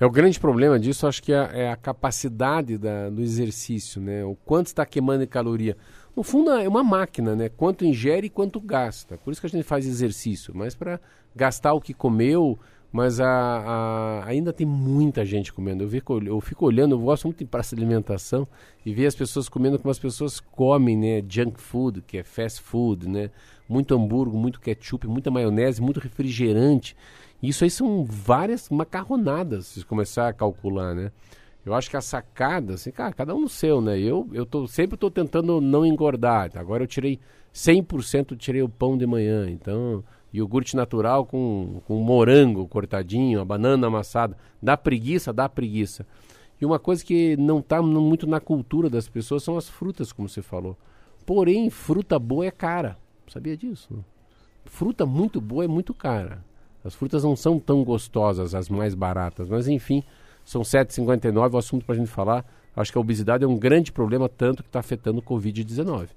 [0.00, 4.24] É o grande problema disso, acho que é, é a capacidade da- do exercício, né?
[4.24, 5.76] O quanto está queimando de caloria.
[6.18, 7.48] No fundo, é uma máquina, né?
[7.48, 9.16] Quanto ingere e quanto gasta.
[9.18, 10.98] Por isso que a gente faz exercício, mas para
[11.36, 12.58] gastar o que comeu.
[12.90, 15.84] Mas a, a- ainda tem muita gente comendo.
[15.84, 18.48] Eu, fico, eu fico olhando, eu gosto muito de praça de alimentação
[18.84, 21.22] e ver as pessoas comendo como as pessoas comem, né?
[21.28, 23.30] Junk food, que é fast food, né?
[23.68, 26.96] Muito hambúrguer, muito ketchup, muita maionese, muito refrigerante.
[27.40, 31.12] Isso aí são várias macarronadas, se começar a calcular, né?
[31.64, 33.98] Eu acho que a sacada, assim, cara, cada um no seu, né?
[33.98, 36.50] Eu, eu tô, sempre estou tentando não engordar.
[36.54, 37.20] Agora eu tirei
[37.54, 39.48] 100% tirei o pão de manhã.
[39.50, 40.02] Então,
[40.32, 44.36] iogurte natural com, com morango cortadinho, a banana amassada.
[44.62, 45.32] Dá preguiça?
[45.32, 46.06] Dá preguiça.
[46.60, 50.28] E uma coisa que não está muito na cultura das pessoas são as frutas, como
[50.28, 50.76] você falou.
[51.24, 52.96] Porém, fruta boa é cara.
[53.28, 54.04] Sabia disso?
[54.64, 56.44] Fruta muito boa é muito cara.
[56.84, 59.48] As frutas não são tão gostosas, as mais baratas.
[59.48, 60.02] Mas, enfim,
[60.48, 62.42] são 7,59 o assunto para a gente falar.
[62.74, 66.08] Acho que a obesidade é um grande problema, tanto que está afetando o Covid-19.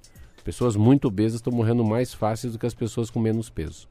[0.42, 3.90] Pessoas muito obesas estão morrendo mais fáceis do que as pessoas com menos peso.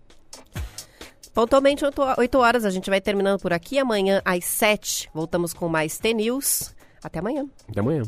[1.34, 3.78] Pontualmente 8 horas, a gente vai terminando por aqui.
[3.78, 6.74] Amanhã às 7 voltamos com mais T-News.
[7.04, 7.46] Até amanhã.
[7.68, 8.02] Até amanhã.